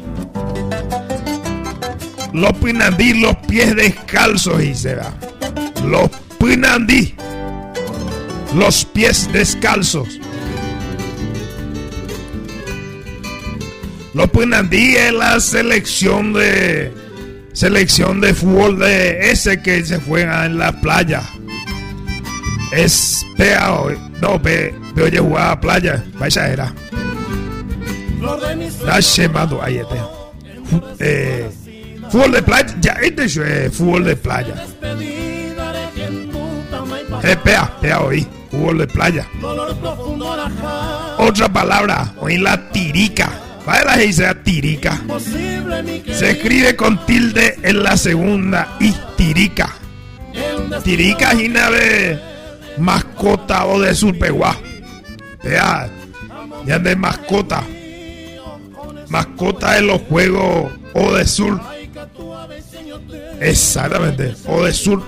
[2.35, 5.15] Los pinandí, los pies descalzos, y se va.
[5.87, 7.15] Los pinandí,
[8.57, 10.19] los pies descalzos.
[14.15, 16.93] Los pinandí es la selección de
[17.53, 21.23] selección de fútbol de ese que se juega en la playa.
[22.73, 26.75] Es peao, no, pe, pe oye jugar a playa, vaya era.
[28.85, 29.97] Da llamado ahí este.
[30.99, 31.51] Eh,
[32.15, 34.55] Fútbol de playa, ya este es eh, fútbol de playa.
[37.25, 39.27] Eh, pea, pea hoy, fútbol de playa.
[41.19, 43.33] Otra palabra, hoy la tirica.
[43.67, 45.03] ¿Vale la dice tirica?
[46.07, 49.75] Se escribe con tilde en la segunda y tirica.
[50.85, 52.21] Tirica es una de
[52.79, 54.57] mascota o de surpeguá.
[55.43, 55.91] Vea,
[56.65, 57.65] ya de mascota.
[59.09, 61.74] Mascota de los juegos o de sur.
[63.41, 65.03] Exactamente, o de sur.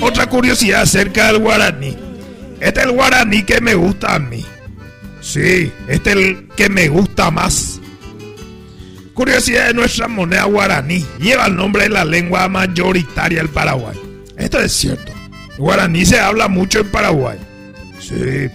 [0.00, 1.96] Otra curiosidad acerca del guaraní.
[2.60, 4.44] Este es el guaraní que me gusta a mí.
[5.20, 7.80] Sí, este es el que me gusta más.
[9.14, 11.04] Curiosidad de nuestra moneda guaraní.
[11.18, 13.98] Lleva el nombre de la lengua mayoritaria del Paraguay.
[14.36, 15.12] Esto es cierto.
[15.58, 17.38] Guaraní se habla mucho en Paraguay.
[18.00, 18.48] Sí.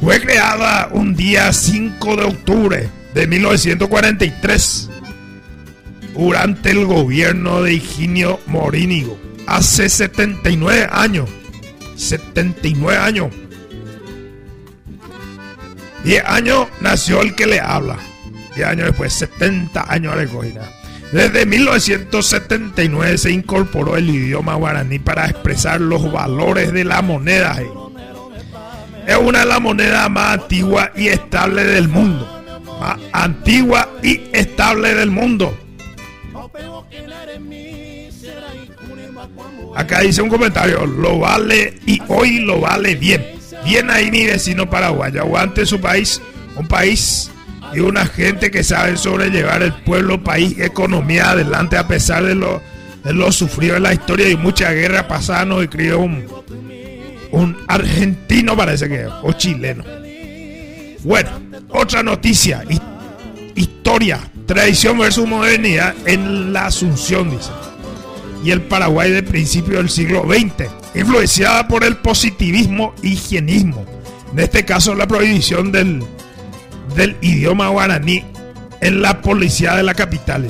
[0.00, 4.90] Fue creada un día 5 de octubre de 1943
[6.14, 9.18] durante el gobierno de Higinio Morínigo.
[9.46, 11.30] Hace 79 años.
[11.96, 13.28] 79 años.
[16.04, 17.98] 10 años nació el que le habla.
[18.56, 20.70] 10 años después, 70 años de cogida.
[21.12, 27.56] Desde 1979 se incorporó el idioma guaraní para expresar los valores de la moneda.
[29.06, 32.43] Es una de las monedas más antiguas y estables del mundo.
[32.80, 35.56] Más antigua y estable del mundo.
[39.76, 43.24] Acá dice un comentario, lo vale y hoy lo vale bien.
[43.64, 45.20] Bien ahí mi vecino paraguayo.
[45.22, 46.20] Aguante su país,
[46.56, 47.30] un país
[47.72, 52.62] y una gente que sabe sobrellevar el pueblo, país, economía adelante a pesar de lo,
[53.02, 56.26] de lo sufrido en la historia y mucha guerra pasada nos escribió un,
[57.32, 59.84] un argentino parece que o chileno.
[61.04, 61.30] Bueno,
[61.70, 62.80] otra noticia, hi-
[63.54, 67.50] historia, tradición versus modernidad en la Asunción, dice.
[68.42, 73.84] Y el Paraguay de principio del siglo XX, influenciada por el positivismo higienismo.
[74.32, 76.02] En este caso, la prohibición del,
[76.96, 78.24] del idioma guaraní
[78.80, 80.46] en la policía de la capital.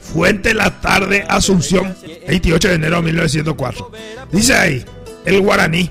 [0.00, 1.94] Fuente La Tarde, Asunción,
[2.28, 3.90] 28 de enero de 1904.
[4.32, 4.84] Dice ahí,
[5.24, 5.90] el guaraní,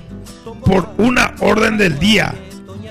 [0.64, 2.34] por una orden del día,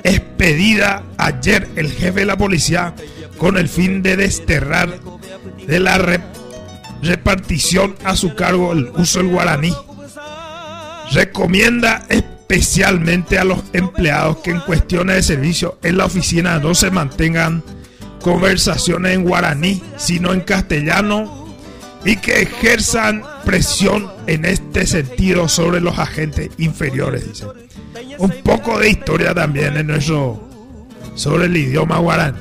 [0.03, 2.93] expedida ayer el jefe de la policía
[3.37, 4.99] con el fin de desterrar
[5.67, 6.21] de la re-
[7.01, 9.73] repartición a su cargo el uso del guaraní.
[11.11, 16.91] Recomienda especialmente a los empleados que en cuestiones de servicio en la oficina no se
[16.91, 17.63] mantengan
[18.21, 21.42] conversaciones en guaraní, sino en castellano
[22.05, 27.45] y que ejerzan presión en este sentido sobre los agentes inferiores.
[28.17, 30.49] Un poco de historia también en nuestro
[31.15, 32.37] sobre el idioma guaraní.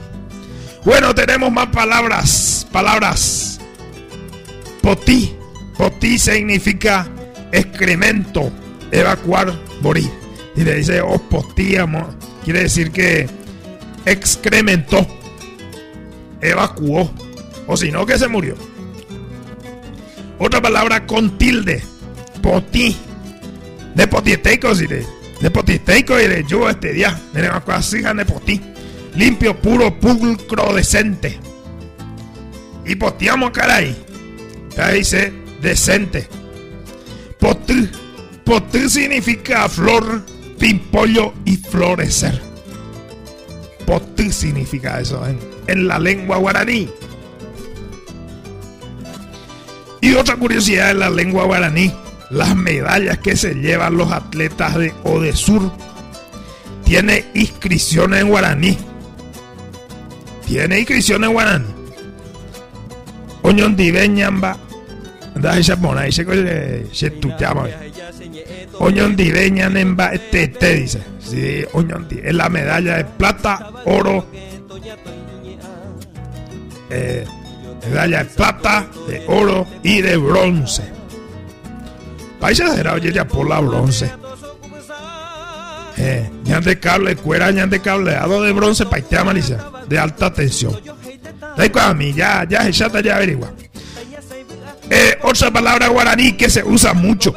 [0.85, 3.61] Bueno, tenemos más palabras, palabras.
[4.81, 5.37] Potí,
[5.77, 7.07] potí significa
[7.53, 8.51] excremento,
[8.91, 10.11] evacuar, morir.
[10.57, 12.15] Y le dice oh, postíamos,
[12.45, 13.29] quiere decir que
[14.05, 15.07] excrementó,
[16.41, 17.11] evacuó,
[17.67, 18.72] o si no que se murió.
[20.45, 21.81] Otra palabra con tilde.
[22.43, 22.97] Potí.
[23.95, 25.07] De potiteico, si de.
[25.41, 25.51] De
[26.21, 27.17] y de yo este día.
[27.33, 28.61] De de.
[29.15, 31.39] Limpio, puro, pulcro, decente.
[32.85, 33.97] Y poteamos caray.
[34.79, 36.27] Ahí dice decente.
[37.39, 37.89] Potí.
[38.45, 40.27] Potí significa flor,
[40.59, 42.43] pimpollo y florecer.
[43.87, 45.39] Potí significa eso en,
[45.69, 46.91] en la lengua guaraní.
[50.03, 51.93] Y otra curiosidad de la lengua guaraní,
[52.29, 55.71] las medallas que se llevan los atletas de Odesur
[56.85, 58.77] tiene inscripciones en guaraní.
[60.45, 61.67] Tiene inscripciones en guaraní.
[63.43, 64.59] Oñondiveñamba.
[65.37, 67.69] Anda esa mona, ese que se tuteaba.
[68.81, 71.01] Oñondiveñanemba este te dice.
[71.21, 71.65] Sí.
[72.25, 74.27] Es la medalla de plata, oro.
[76.91, 77.25] Eh,
[77.89, 80.83] medalla de plata, de oro y de bronce.
[82.41, 84.13] Países de ya por la bronce.
[85.97, 90.77] Eh, ñan de cable, cuera, ñan de cableado de bronce, paitea malicia, de alta tensión.
[91.57, 93.53] Da igual a mí, ya, ya, ya, ya averigua.
[94.91, 97.35] Eh, otra palabra guaraní que se usa mucho.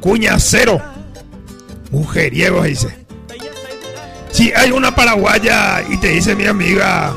[0.00, 0.82] Cuñacero.
[1.90, 3.06] Mujeriego, dice.
[4.30, 7.14] Si hay una paraguaya y te dice mi amiga,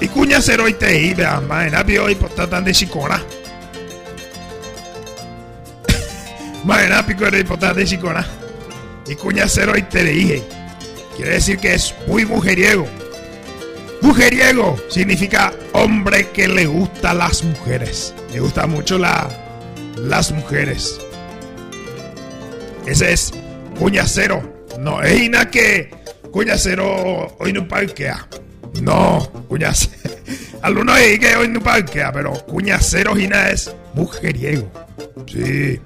[0.00, 3.22] y cuñacero y te iba, maena y por tan de chicona.
[6.64, 10.42] Maena pico de por de cuñacero y te dije.
[11.16, 12.86] Quiere decir que es muy mujeriego.
[14.00, 18.14] Mujeriego significa hombre que le gusta las mujeres.
[18.32, 19.28] Le gusta mucho la,
[19.96, 20.98] las mujeres.
[22.86, 23.32] Ese es
[23.78, 24.64] cuñacero.
[24.78, 25.90] No es ina que
[26.30, 28.26] cuñacero hoy no parquea.
[28.82, 30.14] No, cuñacero.
[30.62, 34.70] Algunos dicen que hoy no parquea, pero cuñacero ina es mujeriego.
[35.26, 35.80] Sí.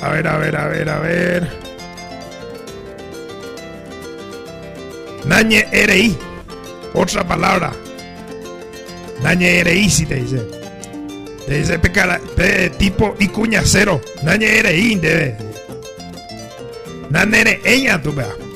[0.00, 1.48] A ver, a ver, a ver, a ver.
[5.24, 6.16] Nañe Erei.
[6.94, 7.72] Otra palabra.
[9.22, 10.40] Nañe Erei, si te dice.
[11.46, 14.00] Te dice pecara, pe, tipo y cuñacero.
[14.22, 15.36] Nañe inde.
[17.10, 18.47] Nañe eres ella, tú veas.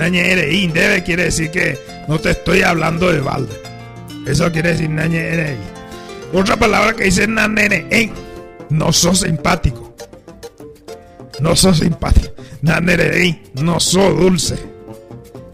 [0.00, 1.78] Nañe eres inde quiere decir que
[2.08, 3.52] no te estoy hablando de balde.
[4.26, 5.58] Eso quiere decir nañe eres
[6.32, 8.10] Otra palabra que dice nanere en.
[8.70, 9.94] No sos simpático.
[11.38, 12.32] No sos simpático.
[12.62, 13.42] Nanere en.
[13.62, 14.56] No sos dulce.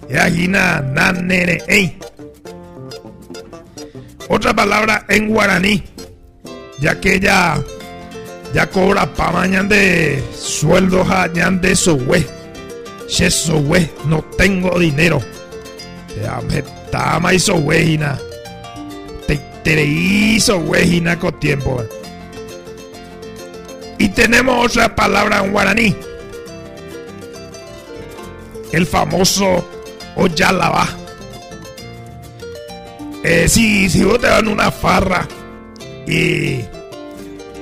[0.08, 1.98] Y aquí na, nanere en.
[4.28, 5.82] Otra palabra en guaraní,
[6.78, 7.56] ya que ella
[8.54, 12.35] ya cobra pa mañana de sueldos allá de sohue.
[13.08, 15.22] Che sohue, no tengo dinero.
[16.48, 17.98] Me tama y sohue
[19.26, 21.82] Te te hizo huejina con tiempo.
[23.98, 25.96] Y tenemos otra palabra en guaraní.
[28.72, 29.64] El famoso
[30.16, 30.88] Oyalaba.
[33.22, 35.26] Eh, si, si vos te vas en una farra
[36.06, 36.60] y,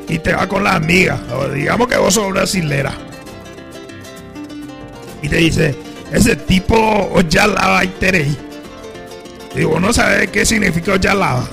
[0.09, 1.19] y te vas con la amiga,
[1.53, 2.93] digamos que vos sos brasilera,
[5.25, 5.75] y te dice,
[6.13, 6.77] ese tipo
[7.15, 8.37] Oyalaba y Terei.
[9.57, 11.49] Y vos no sabes qué significa Oyalaba.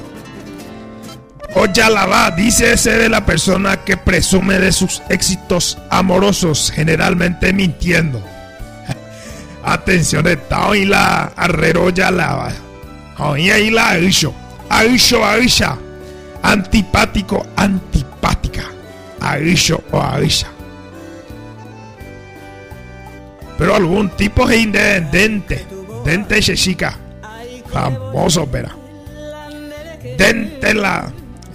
[1.56, 8.22] Oyalaba dice ese de la persona que presume de sus éxitos amorosos, generalmente mintiendo.
[9.64, 12.52] Atención, está y la arrero Oyalaba.
[13.20, 14.34] Oye, ahí la Aisho.
[14.70, 15.78] Aisho, Aisha.
[16.44, 18.66] Antipático, antipática.
[19.22, 20.48] Aisho o Aisha.
[23.62, 25.68] Pero algún tipo de independente.
[26.04, 26.98] Dente chica.
[27.72, 28.76] Famoso, opera.
[30.18, 31.12] Dente la.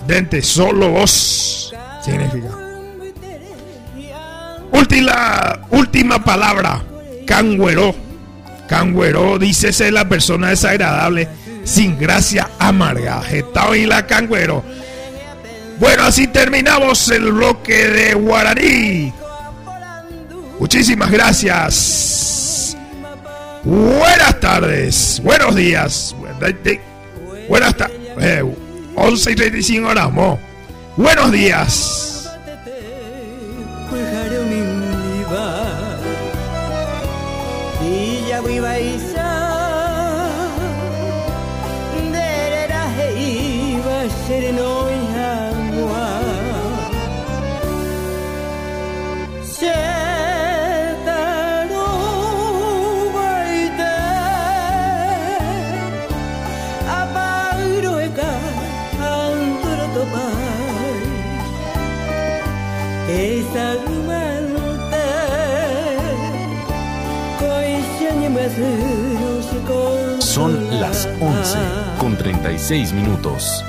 [0.06, 1.74] Dente, solo vos.
[2.00, 2.46] Significa.
[4.70, 6.80] Última, última palabra.
[7.26, 7.92] Canguero.
[8.68, 11.26] Canguero, dícese la persona desagradable
[11.64, 13.20] sin gracia amarga.
[13.20, 14.62] Getao y la cangüero.
[15.80, 19.12] Bueno, así terminamos el bloque de Guaraní.
[20.58, 22.76] Muchísimas gracias.
[23.64, 25.20] Buenas tardes.
[25.22, 26.14] Buenos días.
[27.48, 27.96] Buenas tardes.
[28.20, 28.42] Eh,
[28.94, 30.12] 11 y 35 horas.
[30.12, 30.38] mo.
[30.96, 32.06] Buenos días.
[71.20, 71.58] 11
[71.98, 73.64] con 36 minutos.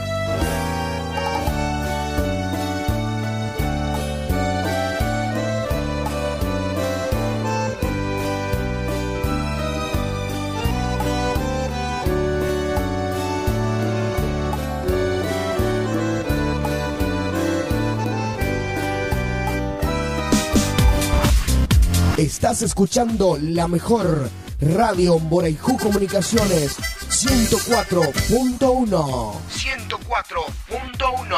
[22.18, 24.30] Estás escuchando la mejor
[24.60, 26.76] radio Moraiju Comunicaciones
[27.18, 29.42] 104.1.
[29.50, 31.36] 104.1.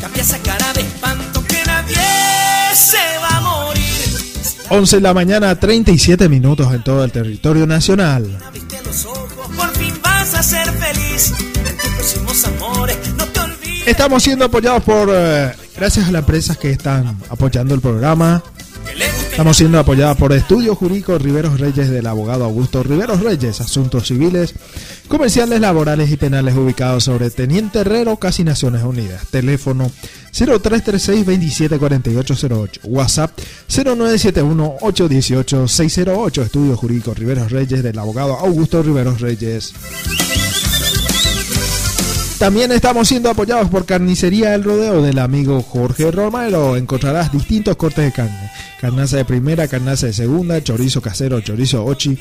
[0.00, 1.94] Cambia esa cara de espanto que nadie
[2.74, 3.84] se va a morir.
[4.70, 8.40] 11 de la mañana, 37 minutos en todo el territorio nacional.
[8.44, 11.32] Abriste los ojos, por fin vas a ser feliz.
[13.86, 18.42] Estamos siendo apoyados por, eh, gracias a las empresas que están apoyando el programa.
[19.30, 24.54] Estamos siendo apoyados por Estudio Jurídico Riveros Reyes del abogado Augusto Riveros Reyes, asuntos civiles,
[25.08, 29.26] comerciales, laborales y penales ubicados sobre Teniente Herrero, casi Naciones Unidas.
[29.30, 29.90] Teléfono
[30.32, 33.38] 0336-274808, WhatsApp
[33.68, 39.74] 0971-818-608, Estudio Jurídico Riveros Reyes del abogado Augusto Riveros Reyes.
[42.44, 46.76] También estamos siendo apoyados por Carnicería El Rodeo del amigo Jorge Romero.
[46.76, 48.50] Encontrarás distintos cortes de carne.
[48.78, 52.18] Carnaza de primera, carnaza de segunda, chorizo casero, chorizo ochi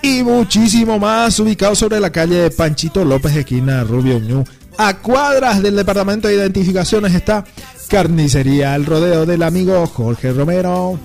[0.00, 4.44] y muchísimo más ubicado sobre la calle de Panchito López, esquina Rubio Ñu.
[4.78, 7.44] A cuadras del departamento de identificaciones está
[7.86, 10.98] Carnicería El Rodeo del amigo Jorge Romero.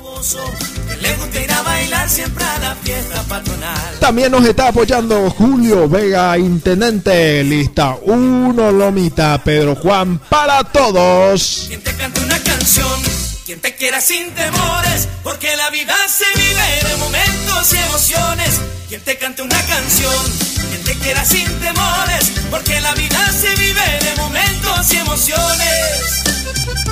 [2.07, 3.99] Siempre a la fiesta patronal.
[3.99, 7.43] También nos está apoyando Julio Vega, Intendente.
[7.43, 11.65] Lista 1, Lomita, Pedro Juan, para todos.
[11.67, 13.01] Quien te canta una canción
[13.45, 18.61] Quien te quiera sin temores, porque la vida se vive de momentos y emociones.
[18.87, 20.25] Quien te cante una canción,
[20.69, 26.84] quien te quiera sin temores, porque la vida se vive de momentos y emociones.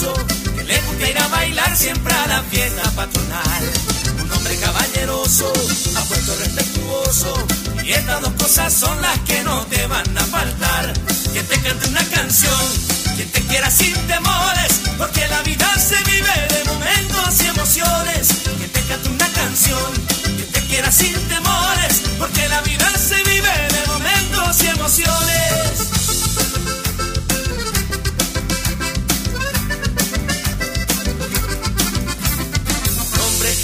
[0.00, 3.64] Que le gusta ir a bailar siempre a la fiesta patronal.
[4.24, 5.52] Un hombre caballeroso,
[5.96, 7.46] apuesto respetuoso,
[7.84, 10.92] y estas dos cosas son las que no te van a faltar.
[11.32, 12.60] Que te cante una canción,
[13.14, 18.28] quien te quiera sin temores, porque la vida se vive de momentos y emociones.
[18.60, 19.92] Que te cante una canción,
[20.36, 26.03] quien te quiera sin temores, porque la vida se vive de momentos y emociones.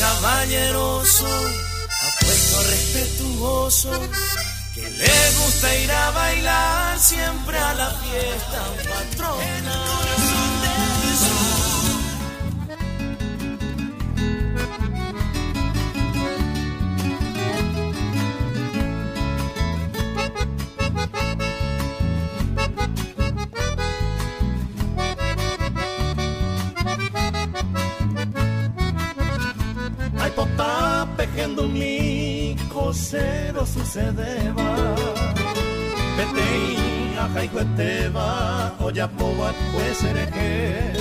[0.01, 1.27] Caballeroso,
[2.09, 3.91] apuesto respetuoso,
[4.75, 10.50] que le gusta ir a bailar siempre a la fiesta patronal.
[31.41, 34.95] Pegando mi cosero sucedeva
[36.17, 40.93] Petei a jaihueteva Oya poa puesereje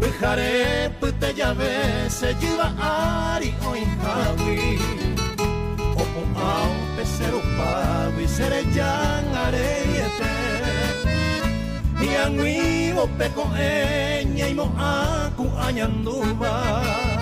[0.00, 4.78] Pujare pute llave se lleva ari o injawi
[5.96, 10.36] Opo au pesero pawi sere yang areyete
[12.04, 17.13] Yang wibo peko enya imo aku anyanduba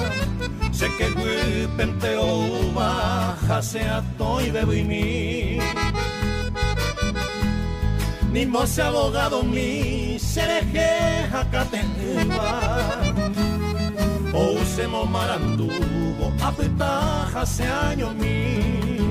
[0.82, 5.60] Se que guipente oba jase atoi bebimi
[8.32, 10.90] Ni mose abogado mi sereje
[11.30, 12.50] jacatenba
[14.34, 19.01] O usemo marandubo apita jase año mi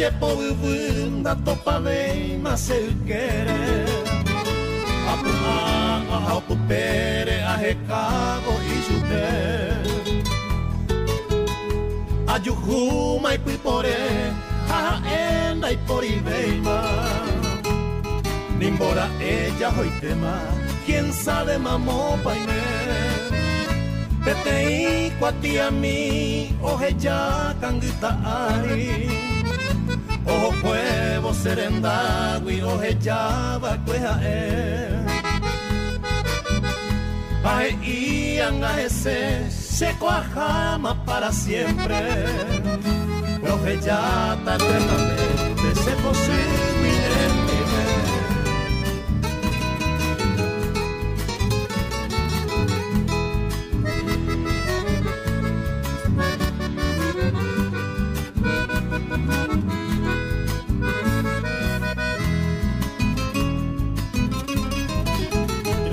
[0.00, 0.28] Apaga ye po
[0.60, 3.84] bunda topa de mas el querer
[5.12, 9.76] Apu a a pu pere a recabo e juté
[12.26, 13.92] A juhuma e pipore
[14.70, 16.80] a enda e por ibeima.
[18.56, 20.38] Nimbora ella hoy tema
[20.86, 22.62] quién sabe mamó paine.
[24.24, 29.29] Petei kwati a mi oje ya kangita ari
[30.30, 34.40] Ojo huevo serendagui oje ya bacueja e
[37.42, 42.00] Aje ian ese seco a jama para siempre.
[43.52, 46.59] Oje ya eternamente se posible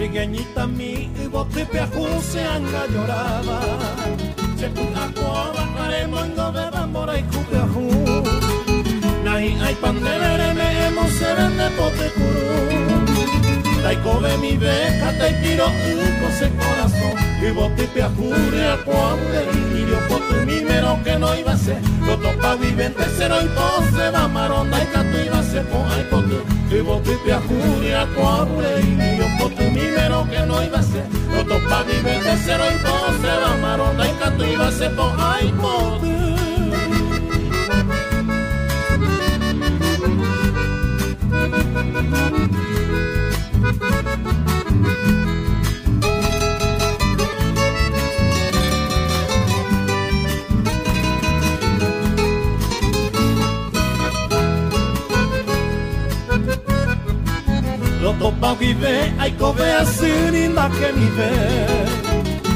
[0.07, 3.59] Trigueñita mi bote peaju se anga lloraba.
[4.57, 7.89] Se puta cuava haremo en gobe bambora y cupeaju
[9.25, 12.77] Nahi ay pandelere me hemos se vende pote curu
[13.83, 17.15] Taikobe mi beca te piro uco se corazón.
[17.45, 19.39] Y bote peajure a cuande
[19.75, 21.81] y yo potu mi mero que no iba a ser.
[22.05, 26.07] Lo topa vivente cero y pose va maronda y canto iba a ser po ay
[26.09, 26.39] potu
[26.71, 31.05] Y bote peajure a cuande y yo potu primero que no iba a ser.
[31.31, 34.95] Roto pa' vivir de cero y po' se va marona y canto iba a ser
[34.95, 35.97] po' ay po'
[43.79, 43.96] Thank
[59.31, 61.85] que hacer inda que mi ver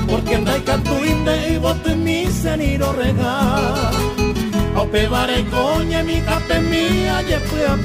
[0.07, 3.35] porque andai cantuinde y bote mi seniro rega
[4.75, 7.75] au pevare coñe mi cape mia ye fue a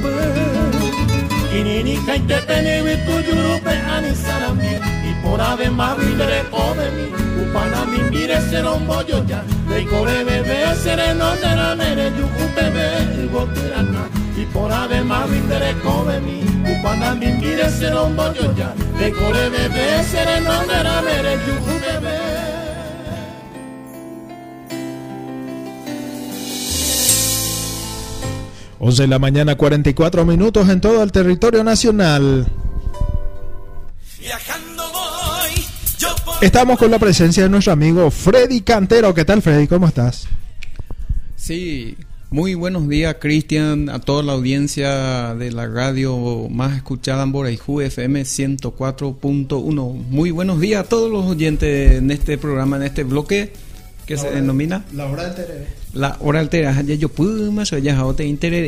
[1.56, 4.72] Kinini kainte tene we tu yurupe ani sarami.
[5.08, 7.06] Y por ave más vindere ode mi
[7.42, 9.40] upana mi mire serombo yo ya.
[9.68, 16.20] De core bebe sereno nera mere yuku bebe botirana y por ave más vindere ode
[16.20, 16.42] mi
[16.72, 22.36] upana mi mire serombo yo ya de core bebe sereno nera mere yuku bebe
[28.78, 32.46] 11 de la mañana, 44 minutos en todo el territorio nacional.
[36.40, 39.14] Estamos con la presencia de nuestro amigo Freddy Cantero.
[39.14, 39.66] ¿Qué tal, Freddy?
[39.66, 40.28] ¿Cómo estás?
[41.34, 41.96] Sí,
[42.36, 47.80] muy buenos días, Cristian, a toda la audiencia de la radio más escuchada en Boraijú
[47.80, 49.92] FM 104.1.
[50.10, 53.54] Muy buenos días a todos los oyentes en este programa, en este bloque
[54.04, 55.66] que se denomina La hora del.
[55.94, 56.84] La hora del tereré.
[56.84, 58.04] Ya yo pude más allá a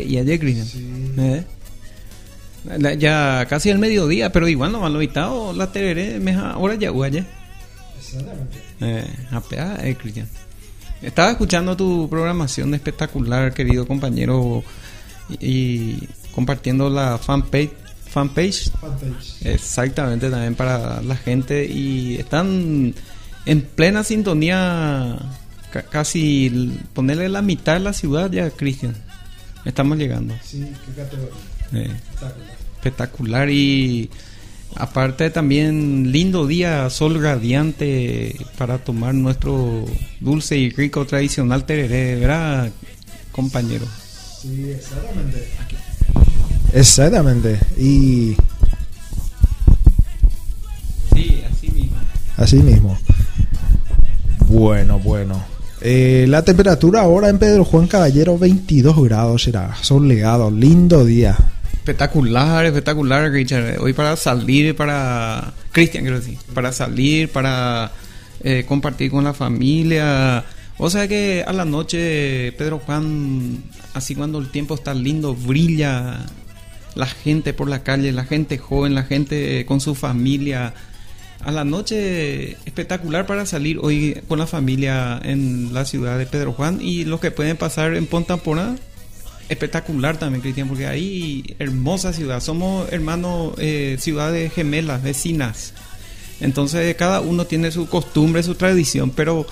[0.03, 1.13] y ayer, Cristian.
[1.19, 1.45] ¿Eh?
[2.79, 6.53] La- Ya casi el mediodía, pero igual no me han invitado la tereré, me ja-
[6.53, 6.75] ahora
[7.09, 7.27] ya.
[8.01, 8.59] Exactamente.
[8.81, 10.27] Eh, apea, eh, Cristian.
[11.03, 14.65] Estaba escuchando tu programación espectacular, querido compañero,
[15.41, 17.71] y, compartiendo la fanpage.
[18.09, 18.71] Fanpage.
[19.43, 21.65] Exactamente, también para la gente.
[21.67, 22.95] Y están
[23.47, 25.19] en plena sintonía,
[25.73, 28.97] ca- casi ponerle la mitad de la ciudad ya, Cristian.
[29.65, 30.35] Estamos llegando.
[30.43, 31.35] Sí, qué categoría.
[31.75, 31.91] Eh,
[32.77, 34.09] espectacular y
[34.79, 39.85] aparte también lindo día, sol radiante para tomar nuestro
[40.21, 42.71] dulce y rico tradicional tereré, ¿verdad,
[43.33, 43.85] compañero?
[44.41, 45.49] Sí, exactamente.
[46.73, 47.59] Exactamente.
[47.77, 48.37] Y
[51.15, 51.97] Sí, así mismo.
[52.37, 52.99] así mismo.
[54.49, 55.43] Bueno, bueno.
[55.81, 59.75] Eh, la temperatura ahora en Pedro Juan Caballero 22 grados será.
[59.81, 61.37] Soleado, lindo día.
[61.89, 63.81] Espectacular, espectacular, Richard.
[63.81, 65.55] Hoy para salir, para...
[65.73, 66.37] Cristian, quiero decir.
[66.53, 67.93] Para salir, para
[68.45, 70.45] eh, compartir con la familia.
[70.77, 76.27] O sea que a la noche, Pedro Juan, así cuando el tiempo está lindo, brilla
[76.95, 80.75] la gente por la calle, la gente joven, la gente con su familia.
[81.41, 86.53] A la noche espectacular para salir hoy con la familia en la ciudad de Pedro
[86.53, 88.77] Juan y los que pueden pasar en Pontampona
[89.49, 92.41] espectacular también, Cristian, porque ahí hermosa ciudad.
[92.41, 95.73] Somos hermanos, eh, ciudades gemelas, vecinas.
[96.41, 99.47] Entonces cada uno tiene su costumbre, su tradición, pero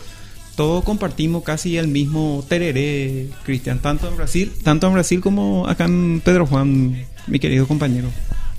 [0.55, 5.85] todos compartimos casi el mismo tereré, Cristian, tanto en Brasil, tanto en Brasil como acá
[5.85, 8.09] en Pedro Juan, mi querido compañero.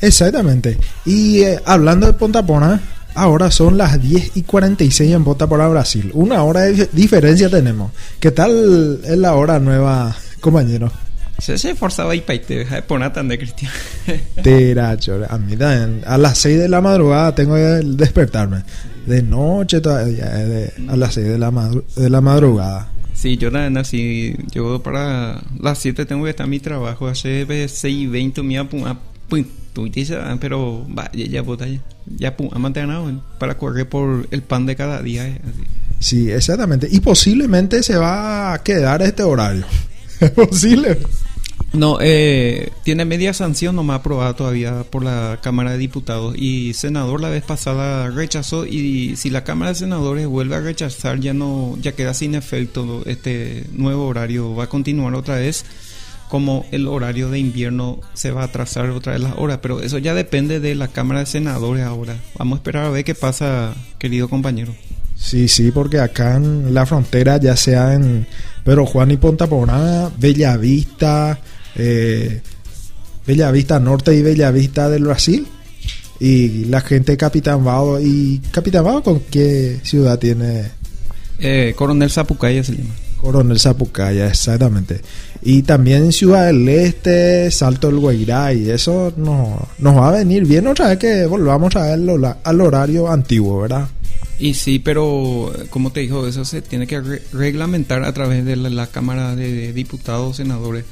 [0.01, 0.77] Exactamente.
[1.05, 2.81] Y eh, hablando de Pontapona,
[3.15, 6.11] ahora son las 10 y 46 en Pontapona, Brasil.
[6.13, 7.91] Una hora de dif- diferencia tenemos.
[8.19, 10.91] ¿Qué tal es la hora nueva, compañero?
[11.39, 13.71] Se, se forzaba y paite, deja de poner tan de Cristian.
[14.43, 16.01] Tiracho, a mí también.
[16.05, 18.63] A las 6 de la madrugada tengo que despertarme.
[19.05, 22.89] De noche todavía, de- a las 6 de la, madru- de la madrugada.
[23.13, 27.45] Sí, yo también así, yo para las 7 tengo que estar en mi trabajo, hace
[27.67, 28.57] 6 y 20 me
[30.39, 31.79] pero vaya, ya ya,
[32.17, 32.89] ya pum, a mantener
[33.39, 35.27] para correr por el pan de cada día.
[35.27, 35.63] eh, así.
[35.99, 36.87] Sí, exactamente.
[36.91, 39.65] Y posiblemente se va a quedar este horario.
[40.19, 40.97] Es posible.
[41.73, 47.19] No, eh, tiene media sanción nomás aprobada todavía por la Cámara de Diputados y senador
[47.21, 51.77] la vez pasada rechazó y si la Cámara de Senadores vuelve a rechazar ya no
[51.81, 55.65] ya queda sin efecto este nuevo horario va a continuar otra vez
[56.29, 59.97] como el horario de invierno se va a atrasar otra vez las horas pero eso
[59.97, 62.15] ya depende de la Cámara de Senadores ahora.
[62.37, 64.73] Vamos a esperar a ver qué pasa querido compañero.
[65.15, 68.27] Sí, sí, porque acá en la frontera, ya sea en
[68.63, 71.39] Pedro Juan y Pontapona, Bellavista,
[71.77, 72.41] eh,
[73.25, 75.47] Bellavista Norte y Bellavista del Brasil,
[76.19, 77.99] y la gente de Capitán Bado.
[78.01, 80.71] ¿Y Capitán Bado con qué ciudad tiene?
[81.39, 85.01] eh, Coronel Zapucaya se llama Coronel Zapucaya, exactamente.
[85.41, 90.45] Y también Ciudad del Este, Salto del Guairá, y eso no, nos va a venir
[90.45, 91.99] bien otra vez que volvamos a ver
[92.43, 93.87] al, horario antiguo, ¿verdad?
[94.39, 98.55] Y sí, pero como te dijo, eso se tiene que re- reglamentar a través de
[98.55, 100.85] la, la Cámara de Diputados, senadores.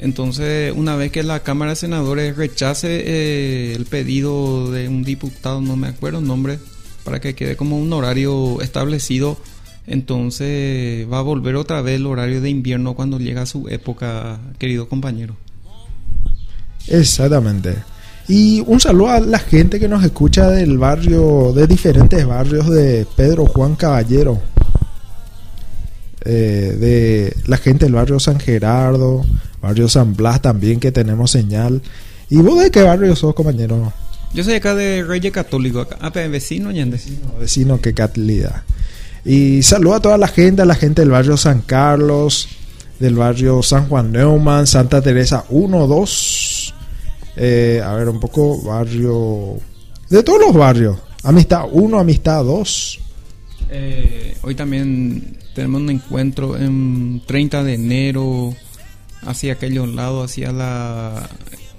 [0.00, 5.60] Entonces, una vez que la Cámara de Senadores rechace eh, el pedido de un diputado,
[5.60, 6.58] no me acuerdo el nombre,
[7.04, 9.38] para que quede como un horario establecido,
[9.86, 14.88] entonces va a volver otra vez el horario de invierno cuando llega su época, querido
[14.88, 15.36] compañero.
[16.86, 17.76] Exactamente.
[18.28, 23.06] Y un saludo a la gente que nos escucha del barrio, de diferentes barrios de
[23.16, 24.40] Pedro Juan Caballero.
[26.24, 29.24] Eh, de la gente del barrio San Gerardo,
[29.60, 31.82] barrio San Blas también que tenemos señal.
[32.30, 33.92] ¿Y vos de qué barrio sos, compañero?
[34.34, 37.00] Yo soy acá de Reyes Católico, acá, ah, vecino, ñende.
[37.40, 38.62] Vecino, qué calidad.
[39.24, 42.48] Y saludo a toda la gente, a la gente del barrio San Carlos,
[42.98, 46.74] del barrio San Juan Neumann, Santa Teresa 1, 2.
[47.36, 49.58] eh, a ver, un poco barrio...
[50.10, 50.98] De todos los barrios.
[51.22, 53.00] Amistad 1, Amistad 2.
[53.70, 58.54] Eh, hoy también tenemos un encuentro en 30 de enero
[59.22, 61.28] hacia aquellos lados, hacia la...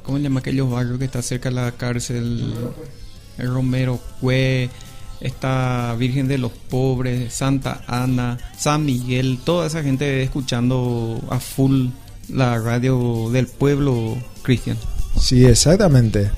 [0.04, 2.54] ¿Cómo se llama aquellos barrios que está cerca de la cárcel?
[3.38, 4.70] El Romero Cue,
[5.22, 11.88] está Virgen de los Pobres, Santa Ana, San Miguel, toda esa gente escuchando a full
[12.30, 14.78] la radio del pueblo cristian.
[15.20, 16.32] Sí, exactamente.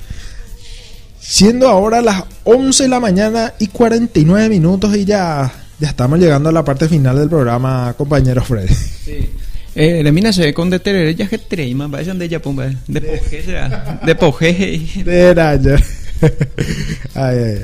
[1.19, 6.49] Siendo ahora las 11 de la mañana y 49 minutos y ya, ya estamos llegando
[6.49, 8.73] a la parte final del programa, compañero Freddy.
[8.73, 9.30] Sí.
[9.73, 13.02] Eh, de mina se ve con de terere ya que treima, vayan de yapumba, de
[13.02, 14.81] poje será, de poje.
[15.06, 15.77] De raya.
[17.15, 17.61] Ay, ay.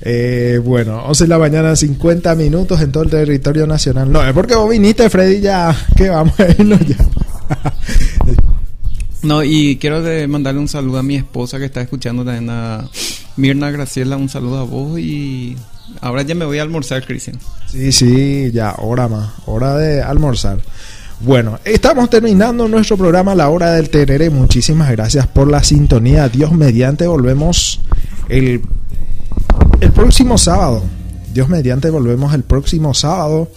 [0.00, 4.10] Eh, bueno, 11 de la mañana, 50 minutos en todo el territorio nacional.
[4.10, 6.96] No, es porque vos viniste, Freddy, ya que vamos a irnos ya.
[9.20, 12.88] No, y quiero de mandarle un saludo a mi esposa que está escuchando también a
[13.36, 15.56] Mirna Graciela, un saludo a vos y
[16.00, 17.36] ahora ya me voy a almorzar, Cristian.
[17.66, 20.60] Sí, sí, ya, hora más, hora de almorzar.
[21.20, 24.30] Bueno, estamos terminando nuestro programa La Hora del Terere.
[24.30, 26.28] Muchísimas gracias por la sintonía.
[26.28, 27.80] Dios mediante, volvemos
[28.28, 28.62] el,
[29.80, 30.84] el próximo sábado.
[31.34, 33.50] Dios mediante, volvemos el próximo sábado.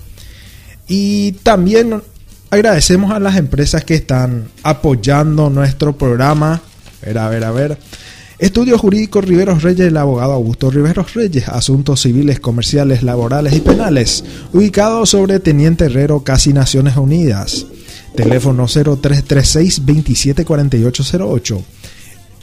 [0.88, 2.01] Y también
[2.49, 6.61] agradecemos a las empresas que están apoyando nuestro programa.
[7.03, 7.77] A ver, a ver, a ver.
[8.41, 14.23] Estudio Jurídico Riveros Reyes, el abogado Augusto Riveros Reyes, asuntos civiles, comerciales, laborales y penales,
[14.51, 17.68] ubicado sobre Teniente Herrero, casi Naciones Unidas.
[18.15, 21.63] Teléfono 0336 274808.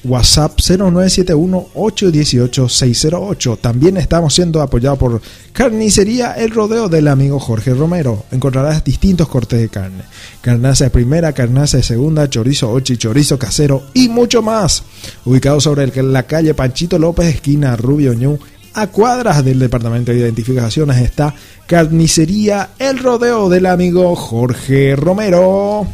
[0.05, 3.59] WhatsApp 0971-818-608.
[3.61, 5.21] También estamos siendo apoyados por
[5.53, 8.25] Carnicería El Rodeo del amigo Jorge Romero.
[8.31, 10.05] Encontrarás distintos cortes de carne.
[10.41, 14.85] Carnaza de primera, carnaza de segunda, chorizo ochi, chorizo casero y mucho más.
[15.25, 18.39] Ubicado sobre la calle Panchito López, esquina Rubio Ñu.
[18.75, 21.35] A cuadras del Departamento de Identificaciones está
[21.67, 25.87] Carnicería El Rodeo del amigo Jorge Romero.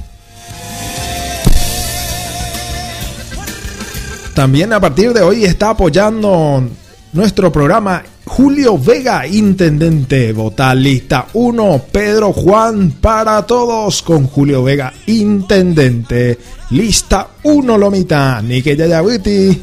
[4.35, 6.69] También a partir de hoy está apoyando
[7.13, 10.33] nuestro programa Julio Vega, Intendente.
[10.33, 16.37] Vota lista 1, Pedro Juan para todos con Julio Vega, Intendente.
[16.71, 19.63] Lista 1, Lomita, Nike Yayabuti.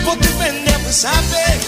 [0.00, 1.60] Tai pote pende a sabe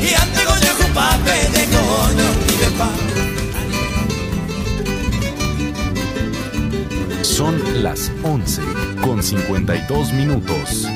[0.00, 0.44] Y ante
[7.22, 8.62] Son las 11
[9.02, 10.86] con 52 minutos.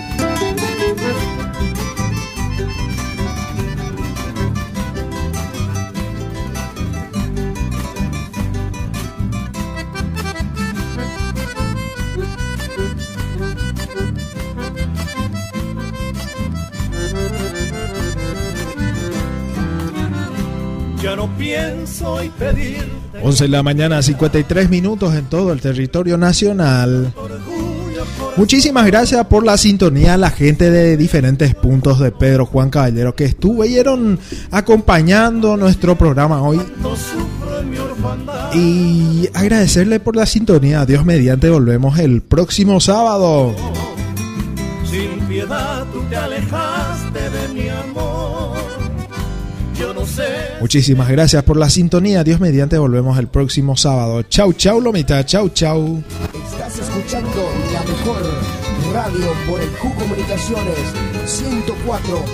[21.11, 22.87] Ya no pienso y pedirte
[23.20, 27.12] 11 de la mañana, 53 minutos en todo el territorio nacional.
[28.37, 33.16] Muchísimas gracias por la sintonía a la gente de diferentes puntos de Pedro Juan Caballero
[33.16, 34.20] que estuvieron
[34.53, 36.61] acompañando nuestro programa hoy.
[38.55, 40.87] Y agradecerle por la sintonía.
[40.87, 43.53] Dios mediante volvemos el próximo sábado.
[44.89, 47.90] Sin piedad tú te alejaste de mi amor.
[50.61, 52.24] Muchísimas gracias por la sintonía.
[52.24, 54.23] Dios mediante, volvemos el próximo sábado.
[54.23, 55.24] Chau, chau, Lomita.
[55.24, 56.03] Chau, chau.
[56.53, 58.23] Estás escuchando la mejor
[58.93, 60.77] radio por el Q Comunicaciones
[61.27, 62.24] 104.